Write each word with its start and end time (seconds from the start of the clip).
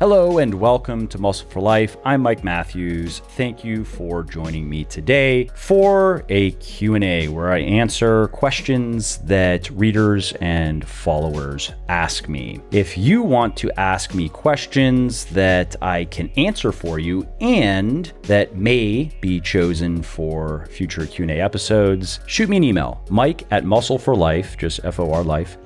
Hello 0.00 0.38
and 0.38 0.54
welcome 0.54 1.06
to 1.08 1.18
Muscle 1.18 1.46
for 1.50 1.60
Life. 1.60 1.98
I'm 2.06 2.22
Mike 2.22 2.42
Matthews. 2.42 3.18
Thank 3.36 3.62
you 3.62 3.84
for 3.84 4.22
joining 4.22 4.66
me 4.66 4.84
today 4.84 5.50
for 5.54 6.24
a 6.30 6.52
Q&A 6.52 7.28
where 7.28 7.52
I 7.52 7.58
answer 7.58 8.28
questions 8.28 9.18
that 9.18 9.68
readers 9.68 10.32
and 10.40 10.88
followers 10.88 11.72
ask 11.90 12.30
me. 12.30 12.62
If 12.70 12.96
you 12.96 13.20
want 13.20 13.58
to 13.58 13.70
ask 13.78 14.14
me 14.14 14.30
questions 14.30 15.26
that 15.26 15.76
I 15.82 16.06
can 16.06 16.30
answer 16.38 16.72
for 16.72 16.98
you 16.98 17.28
and 17.42 18.10
that 18.22 18.56
may 18.56 19.10
be 19.20 19.38
chosen 19.38 20.02
for 20.02 20.64
future 20.70 21.04
Q&A 21.04 21.42
episodes, 21.42 22.20
shoot 22.24 22.48
me 22.48 22.56
an 22.56 22.64
email, 22.64 23.04
mike 23.10 23.46
at 23.50 23.64
muscleforlife, 23.64 24.56
just 24.56 24.80
F-O-R 24.82 25.22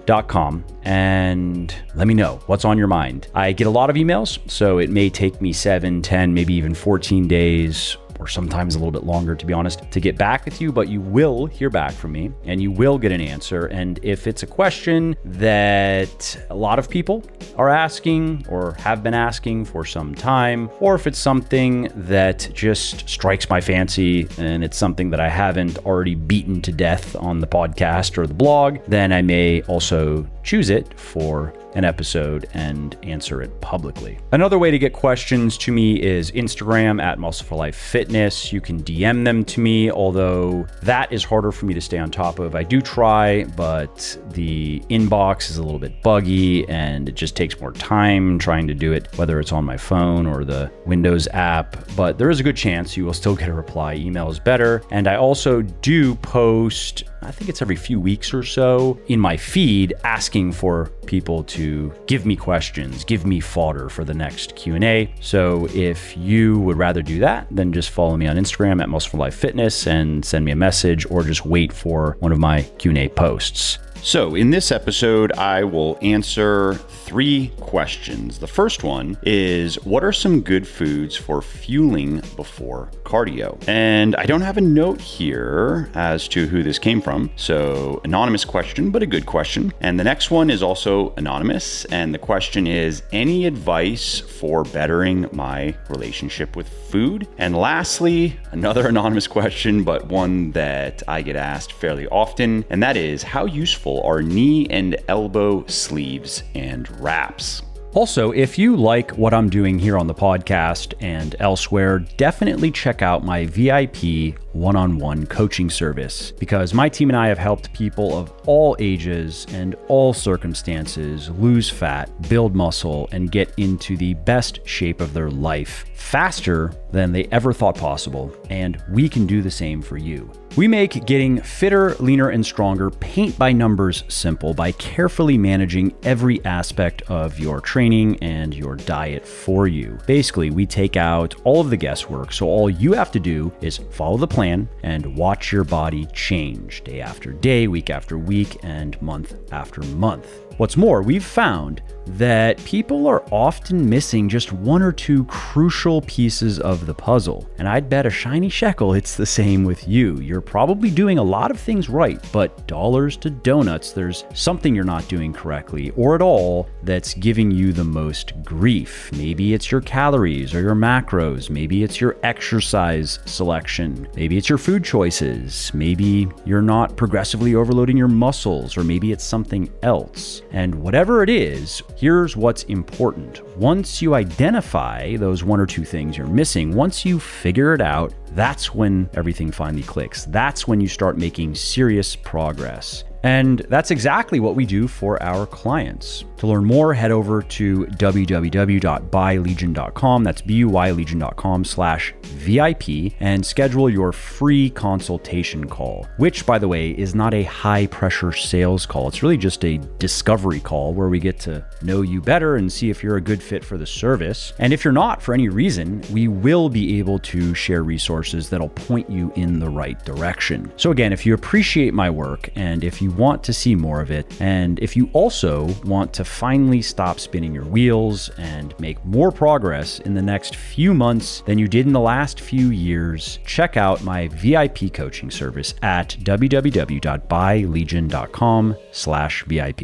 life.com 0.08 0.64
and 0.82 1.74
let 1.94 2.06
me 2.06 2.14
know 2.14 2.40
what's 2.46 2.64
on 2.64 2.78
your 2.78 2.86
mind. 2.86 3.28
I 3.34 3.52
get 3.52 3.66
a 3.66 3.70
lot 3.70 3.90
of 3.90 3.96
emails 3.96 4.38
so 4.50 4.78
it 4.78 4.90
may 4.90 5.10
take 5.10 5.40
me 5.40 5.52
seven, 5.52 6.02
10, 6.02 6.34
maybe 6.34 6.54
even 6.54 6.74
14 6.74 7.26
days 7.26 7.96
or 8.24 8.28
sometimes 8.28 8.74
a 8.74 8.78
little 8.78 8.90
bit 8.90 9.04
longer, 9.04 9.34
to 9.34 9.44
be 9.44 9.52
honest, 9.52 9.82
to 9.90 10.00
get 10.00 10.16
back 10.16 10.46
with 10.46 10.58
you, 10.58 10.72
but 10.72 10.88
you 10.88 10.98
will 10.98 11.44
hear 11.44 11.68
back 11.68 11.92
from 11.92 12.12
me 12.12 12.32
and 12.44 12.62
you 12.62 12.70
will 12.70 12.96
get 12.96 13.12
an 13.12 13.20
answer. 13.20 13.66
And 13.66 14.00
if 14.02 14.26
it's 14.26 14.42
a 14.42 14.46
question 14.46 15.14
that 15.26 16.46
a 16.48 16.54
lot 16.54 16.78
of 16.78 16.88
people 16.88 17.22
are 17.56 17.68
asking 17.68 18.46
or 18.48 18.72
have 18.78 19.02
been 19.02 19.12
asking 19.12 19.66
for 19.66 19.84
some 19.84 20.14
time, 20.14 20.70
or 20.80 20.94
if 20.94 21.06
it's 21.06 21.18
something 21.18 21.90
that 21.94 22.48
just 22.54 23.06
strikes 23.06 23.50
my 23.50 23.60
fancy 23.60 24.26
and 24.38 24.64
it's 24.64 24.78
something 24.78 25.10
that 25.10 25.20
I 25.20 25.28
haven't 25.28 25.76
already 25.84 26.14
beaten 26.14 26.62
to 26.62 26.72
death 26.72 27.14
on 27.16 27.40
the 27.40 27.46
podcast 27.46 28.16
or 28.16 28.26
the 28.26 28.32
blog, 28.32 28.78
then 28.88 29.12
I 29.12 29.20
may 29.20 29.60
also 29.62 30.26
choose 30.42 30.70
it 30.70 30.98
for 30.98 31.52
an 31.74 31.84
episode 31.84 32.46
and 32.54 32.96
answer 33.02 33.42
it 33.42 33.60
publicly. 33.60 34.18
Another 34.32 34.58
way 34.58 34.70
to 34.70 34.78
get 34.78 34.92
questions 34.92 35.58
to 35.58 35.72
me 35.72 36.00
is 36.00 36.30
Instagram 36.32 37.02
at 37.02 37.18
Muscle 37.18 37.46
for 37.46 37.56
Life 37.56 37.76
Fitness. 37.76 38.52
You 38.52 38.60
can 38.60 38.82
DM 38.82 39.24
them 39.24 39.44
to 39.46 39.60
me, 39.60 39.90
although 39.90 40.66
that 40.82 41.12
is 41.12 41.24
harder 41.24 41.52
for 41.52 41.66
me 41.66 41.74
to 41.74 41.80
stay 41.80 41.98
on 41.98 42.10
top 42.10 42.38
of. 42.38 42.54
I 42.54 42.62
do 42.62 42.80
try, 42.80 43.44
but 43.56 44.16
the 44.30 44.80
inbox 44.90 45.50
is 45.50 45.58
a 45.58 45.62
little 45.62 45.78
bit 45.78 46.02
buggy 46.02 46.68
and 46.68 47.08
it 47.08 47.14
just 47.14 47.36
takes 47.36 47.60
more 47.60 47.72
time 47.72 48.38
trying 48.38 48.66
to 48.68 48.74
do 48.74 48.92
it, 48.92 49.08
whether 49.16 49.40
it's 49.40 49.52
on 49.52 49.64
my 49.64 49.76
phone 49.76 50.26
or 50.26 50.44
the 50.44 50.70
Windows 50.86 51.28
app. 51.28 51.76
But 51.96 52.18
there 52.18 52.30
is 52.30 52.40
a 52.40 52.42
good 52.42 52.56
chance 52.56 52.96
you 52.96 53.04
will 53.04 53.12
still 53.12 53.34
get 53.34 53.48
a 53.48 53.54
reply. 53.54 53.94
Email 53.94 54.30
is 54.30 54.38
better. 54.38 54.82
And 54.90 55.08
I 55.08 55.16
also 55.16 55.62
do 55.62 56.14
post 56.16 57.04
I 57.24 57.30
think 57.30 57.48
it's 57.48 57.62
every 57.62 57.76
few 57.76 57.98
weeks 57.98 58.34
or 58.34 58.42
so 58.42 58.98
in 59.06 59.18
my 59.18 59.36
feed 59.36 59.94
asking 60.04 60.52
for 60.52 60.90
people 61.06 61.42
to 61.44 61.63
give 62.06 62.26
me 62.26 62.36
questions, 62.36 63.04
give 63.04 63.26
me 63.26 63.40
fodder 63.40 63.88
for 63.88 64.04
the 64.04 64.14
next 64.14 64.56
Q&A. 64.56 65.12
So 65.20 65.66
if 65.74 66.16
you 66.16 66.58
would 66.60 66.76
rather 66.76 67.02
do 67.02 67.18
that, 67.20 67.46
then 67.50 67.72
just 67.72 67.90
follow 67.90 68.16
me 68.16 68.26
on 68.26 68.36
Instagram 68.36 68.82
at 68.82 68.88
Muscle 68.88 69.18
Life 69.18 69.34
Fitness 69.34 69.86
and 69.86 70.24
send 70.24 70.44
me 70.44 70.52
a 70.52 70.56
message 70.56 71.06
or 71.10 71.22
just 71.22 71.44
wait 71.46 71.72
for 71.72 72.16
one 72.20 72.32
of 72.32 72.38
my 72.38 72.62
Q&A 72.78 73.08
posts. 73.08 73.78
So, 74.06 74.34
in 74.34 74.50
this 74.50 74.70
episode, 74.70 75.32
I 75.32 75.64
will 75.64 75.96
answer 76.02 76.74
three 76.74 77.52
questions. 77.58 78.38
The 78.38 78.46
first 78.46 78.84
one 78.84 79.16
is 79.22 79.76
What 79.82 80.04
are 80.04 80.12
some 80.12 80.42
good 80.42 80.68
foods 80.68 81.16
for 81.16 81.40
fueling 81.40 82.20
before 82.36 82.90
cardio? 83.04 83.56
And 83.66 84.14
I 84.16 84.26
don't 84.26 84.42
have 84.42 84.58
a 84.58 84.60
note 84.60 85.00
here 85.00 85.88
as 85.94 86.28
to 86.28 86.46
who 86.46 86.62
this 86.62 86.78
came 86.78 87.00
from. 87.00 87.30
So, 87.36 88.02
anonymous 88.04 88.44
question, 88.44 88.90
but 88.90 89.02
a 89.02 89.06
good 89.06 89.24
question. 89.24 89.72
And 89.80 89.98
the 89.98 90.04
next 90.04 90.30
one 90.30 90.50
is 90.50 90.62
also 90.62 91.14
anonymous. 91.16 91.86
And 91.86 92.12
the 92.12 92.18
question 92.18 92.66
is 92.66 93.02
Any 93.10 93.46
advice 93.46 94.20
for 94.20 94.64
bettering 94.64 95.30
my 95.32 95.74
relationship 95.88 96.56
with 96.56 96.68
food? 96.68 97.26
And 97.38 97.56
lastly, 97.56 98.38
another 98.52 98.86
anonymous 98.94 99.26
question, 99.26 99.82
but 99.82 100.08
one 100.08 100.50
that 100.50 101.02
I 101.08 101.22
get 101.22 101.36
asked 101.36 101.72
fairly 101.72 102.06
often. 102.08 102.66
And 102.68 102.82
that 102.82 102.98
is 102.98 103.22
How 103.22 103.46
useful 103.46 103.93
are 104.02 104.22
knee 104.22 104.66
and 104.70 104.96
elbow 105.08 105.64
sleeves 105.66 106.42
and 106.54 106.88
wraps. 107.00 107.62
Also, 107.94 108.32
if 108.32 108.58
you 108.58 108.74
like 108.74 109.12
what 109.12 109.32
I'm 109.32 109.48
doing 109.48 109.78
here 109.78 109.96
on 109.96 110.08
the 110.08 110.14
podcast 110.14 110.94
and 111.00 111.36
elsewhere, 111.38 112.00
definitely 112.16 112.72
check 112.72 113.02
out 113.02 113.24
my 113.24 113.46
VIP 113.46 114.36
one 114.54 114.76
on 114.76 114.98
one 114.98 115.26
coaching 115.26 115.68
service 115.68 116.30
because 116.32 116.72
my 116.72 116.88
team 116.88 117.10
and 117.10 117.16
I 117.16 117.28
have 117.28 117.38
helped 117.38 117.72
people 117.72 118.16
of 118.16 118.32
all 118.46 118.76
ages 118.78 119.46
and 119.50 119.74
all 119.88 120.14
circumstances 120.14 121.28
lose 121.30 121.68
fat, 121.68 122.10
build 122.28 122.54
muscle, 122.54 123.08
and 123.12 123.30
get 123.30 123.52
into 123.56 123.96
the 123.96 124.14
best 124.14 124.66
shape 124.66 125.00
of 125.00 125.12
their 125.12 125.30
life 125.30 125.84
faster 125.94 126.72
than 126.92 127.10
they 127.10 127.24
ever 127.26 127.52
thought 127.52 127.76
possible. 127.76 128.34
And 128.48 128.80
we 128.90 129.08
can 129.08 129.26
do 129.26 129.42
the 129.42 129.50
same 129.50 129.82
for 129.82 129.96
you. 129.96 130.30
We 130.56 130.68
make 130.68 131.04
getting 131.04 131.40
fitter, 131.40 131.96
leaner, 131.96 132.28
and 132.28 132.46
stronger 132.46 132.88
paint 132.88 133.36
by 133.36 133.50
numbers 133.50 134.04
simple 134.06 134.54
by 134.54 134.70
carefully 134.72 135.36
managing 135.36 135.92
every 136.04 136.44
aspect 136.44 137.02
of 137.08 137.40
your 137.40 137.60
training 137.60 138.22
and 138.22 138.54
your 138.54 138.76
diet 138.76 139.26
for 139.26 139.66
you. 139.66 139.98
Basically, 140.06 140.50
we 140.50 140.64
take 140.64 140.96
out 140.96 141.34
all 141.42 141.60
of 141.60 141.70
the 141.70 141.76
guesswork, 141.76 142.32
so 142.32 142.46
all 142.46 142.70
you 142.70 142.92
have 142.92 143.10
to 143.12 143.18
do 143.18 143.52
is 143.62 143.78
follow 143.78 144.16
the 144.16 144.28
plan 144.28 144.43
and 144.44 145.16
watch 145.16 145.52
your 145.52 145.64
body 145.64 146.06
change 146.12 146.84
day 146.84 147.00
after 147.00 147.32
day, 147.32 147.66
week 147.66 147.90
after 147.90 148.18
week, 148.18 148.56
and 148.62 149.00
month 149.00 149.36
after 149.52 149.80
month. 149.82 150.28
What's 150.56 150.76
more, 150.76 151.02
we've 151.02 151.24
found 151.24 151.82
that 152.06 152.62
people 152.64 153.06
are 153.06 153.24
often 153.30 153.88
missing 153.88 154.28
just 154.28 154.52
one 154.52 154.82
or 154.82 154.92
two 154.92 155.24
crucial 155.24 156.02
pieces 156.02 156.60
of 156.60 156.86
the 156.86 156.94
puzzle. 156.94 157.48
And 157.58 157.68
I'd 157.68 157.88
bet 157.88 158.06
a 158.06 158.10
shiny 158.10 158.48
shekel 158.48 158.94
it's 158.94 159.16
the 159.16 159.26
same 159.26 159.64
with 159.64 159.88
you. 159.88 160.18
You're 160.18 160.40
probably 160.40 160.90
doing 160.90 161.18
a 161.18 161.22
lot 161.22 161.50
of 161.50 161.58
things 161.58 161.88
right, 161.88 162.20
but 162.32 162.66
dollars 162.66 163.16
to 163.18 163.30
donuts, 163.30 163.92
there's 163.92 164.24
something 164.34 164.74
you're 164.74 164.84
not 164.84 165.08
doing 165.08 165.32
correctly 165.32 165.90
or 165.96 166.14
at 166.14 166.22
all 166.22 166.68
that's 166.82 167.14
giving 167.14 167.50
you 167.50 167.72
the 167.72 167.84
most 167.84 168.32
grief. 168.44 169.10
Maybe 169.12 169.54
it's 169.54 169.70
your 169.70 169.80
calories 169.80 170.54
or 170.54 170.60
your 170.60 170.74
macros. 170.74 171.50
Maybe 171.50 171.82
it's 171.82 172.00
your 172.00 172.16
exercise 172.22 173.18
selection. 173.24 174.08
Maybe 174.14 174.36
it's 174.36 174.48
your 174.48 174.58
food 174.58 174.84
choices. 174.84 175.72
Maybe 175.74 176.28
you're 176.44 176.62
not 176.62 176.96
progressively 176.96 177.54
overloading 177.54 177.96
your 177.96 178.08
muscles, 178.08 178.76
or 178.76 178.84
maybe 178.84 179.12
it's 179.12 179.24
something 179.24 179.70
else. 179.82 180.42
And 180.52 180.74
whatever 180.74 181.22
it 181.22 181.30
is, 181.30 181.82
here's 181.96 182.36
what's 182.36 182.64
important. 182.64 183.40
Once 183.56 184.02
you 184.02 184.14
identify 184.14 185.16
those 185.16 185.44
one 185.44 185.60
or 185.60 185.66
two 185.66 185.84
things 185.84 186.16
you're 186.16 186.26
missing, 186.26 186.74
once 186.74 187.04
you 187.04 187.18
figure 187.18 187.74
it 187.74 187.80
out, 187.80 188.12
that's 188.32 188.74
when 188.74 189.08
everything 189.14 189.50
finally 189.50 189.82
clicks. 189.82 190.24
That's 190.26 190.66
when 190.66 190.80
you 190.80 190.88
start 190.88 191.16
making 191.16 191.54
serious 191.54 192.16
progress. 192.16 193.04
And 193.24 193.60
that's 193.70 193.90
exactly 193.90 194.38
what 194.38 194.54
we 194.54 194.66
do 194.66 194.86
for 194.86 195.20
our 195.22 195.46
clients. 195.46 196.26
To 196.36 196.46
learn 196.46 196.66
more, 196.66 196.92
head 196.92 197.10
over 197.10 197.40
to 197.40 197.86
www.buylegion.com. 197.86 200.24
That's 200.24 200.42
B-U-Y-legion.com 200.42 201.64
slash 201.64 202.12
VIP 202.22 203.14
and 203.20 203.46
schedule 203.46 203.88
your 203.88 204.12
free 204.12 204.68
consultation 204.68 205.66
call, 205.66 206.06
which, 206.18 206.44
by 206.44 206.58
the 206.58 206.68
way, 206.68 206.90
is 206.90 207.14
not 207.14 207.32
a 207.32 207.44
high 207.44 207.86
pressure 207.86 208.32
sales 208.32 208.84
call. 208.84 209.08
It's 209.08 209.22
really 209.22 209.38
just 209.38 209.64
a 209.64 209.78
discovery 209.98 210.60
call 210.60 210.92
where 210.92 211.08
we 211.08 211.18
get 211.18 211.40
to 211.40 211.64
know 211.80 212.02
you 212.02 212.20
better 212.20 212.56
and 212.56 212.70
see 212.70 212.90
if 212.90 213.02
you're 213.02 213.16
a 213.16 213.22
good 213.22 213.42
fit 213.42 213.64
for 213.64 213.78
the 213.78 213.86
service. 213.86 214.52
And 214.58 214.74
if 214.74 214.84
you're 214.84 214.92
not 214.92 215.22
for 215.22 215.32
any 215.32 215.48
reason, 215.48 216.02
we 216.12 216.28
will 216.28 216.68
be 216.68 216.98
able 216.98 217.20
to 217.20 217.54
share 217.54 217.84
resources 217.84 218.50
that'll 218.50 218.68
point 218.68 219.08
you 219.08 219.32
in 219.34 219.60
the 219.60 219.70
right 219.70 220.04
direction. 220.04 220.70
So 220.76 220.90
again, 220.90 221.14
if 221.14 221.24
you 221.24 221.32
appreciate 221.32 221.94
my 221.94 222.10
work 222.10 222.50
and 222.54 222.84
if 222.84 223.00
you 223.00 223.13
want 223.16 223.42
to 223.44 223.52
see 223.52 223.74
more 223.74 224.00
of 224.00 224.10
it, 224.10 224.40
and 224.40 224.78
if 224.80 224.96
you 224.96 225.10
also 225.12 225.66
want 225.84 226.14
to 226.14 226.24
finally 226.24 226.80
stop 226.82 227.20
spinning 227.20 227.54
your 227.54 227.64
wheels 227.64 228.30
and 228.38 228.74
make 228.78 229.04
more 229.04 229.30
progress 229.32 229.98
in 230.00 230.14
the 230.14 230.22
next 230.22 230.56
few 230.56 230.94
months 230.94 231.42
than 231.46 231.58
you 231.58 231.68
did 231.68 231.86
in 231.86 231.92
the 231.92 232.00
last 232.00 232.40
few 232.40 232.70
years, 232.70 233.38
check 233.46 233.76
out 233.76 234.02
my 234.02 234.28
VIP 234.28 234.90
coaching 234.92 235.30
service 235.30 235.74
at 235.82 236.16
www.buylegion.com 236.20 238.76
slash 238.92 239.44
VIP. 239.44 239.82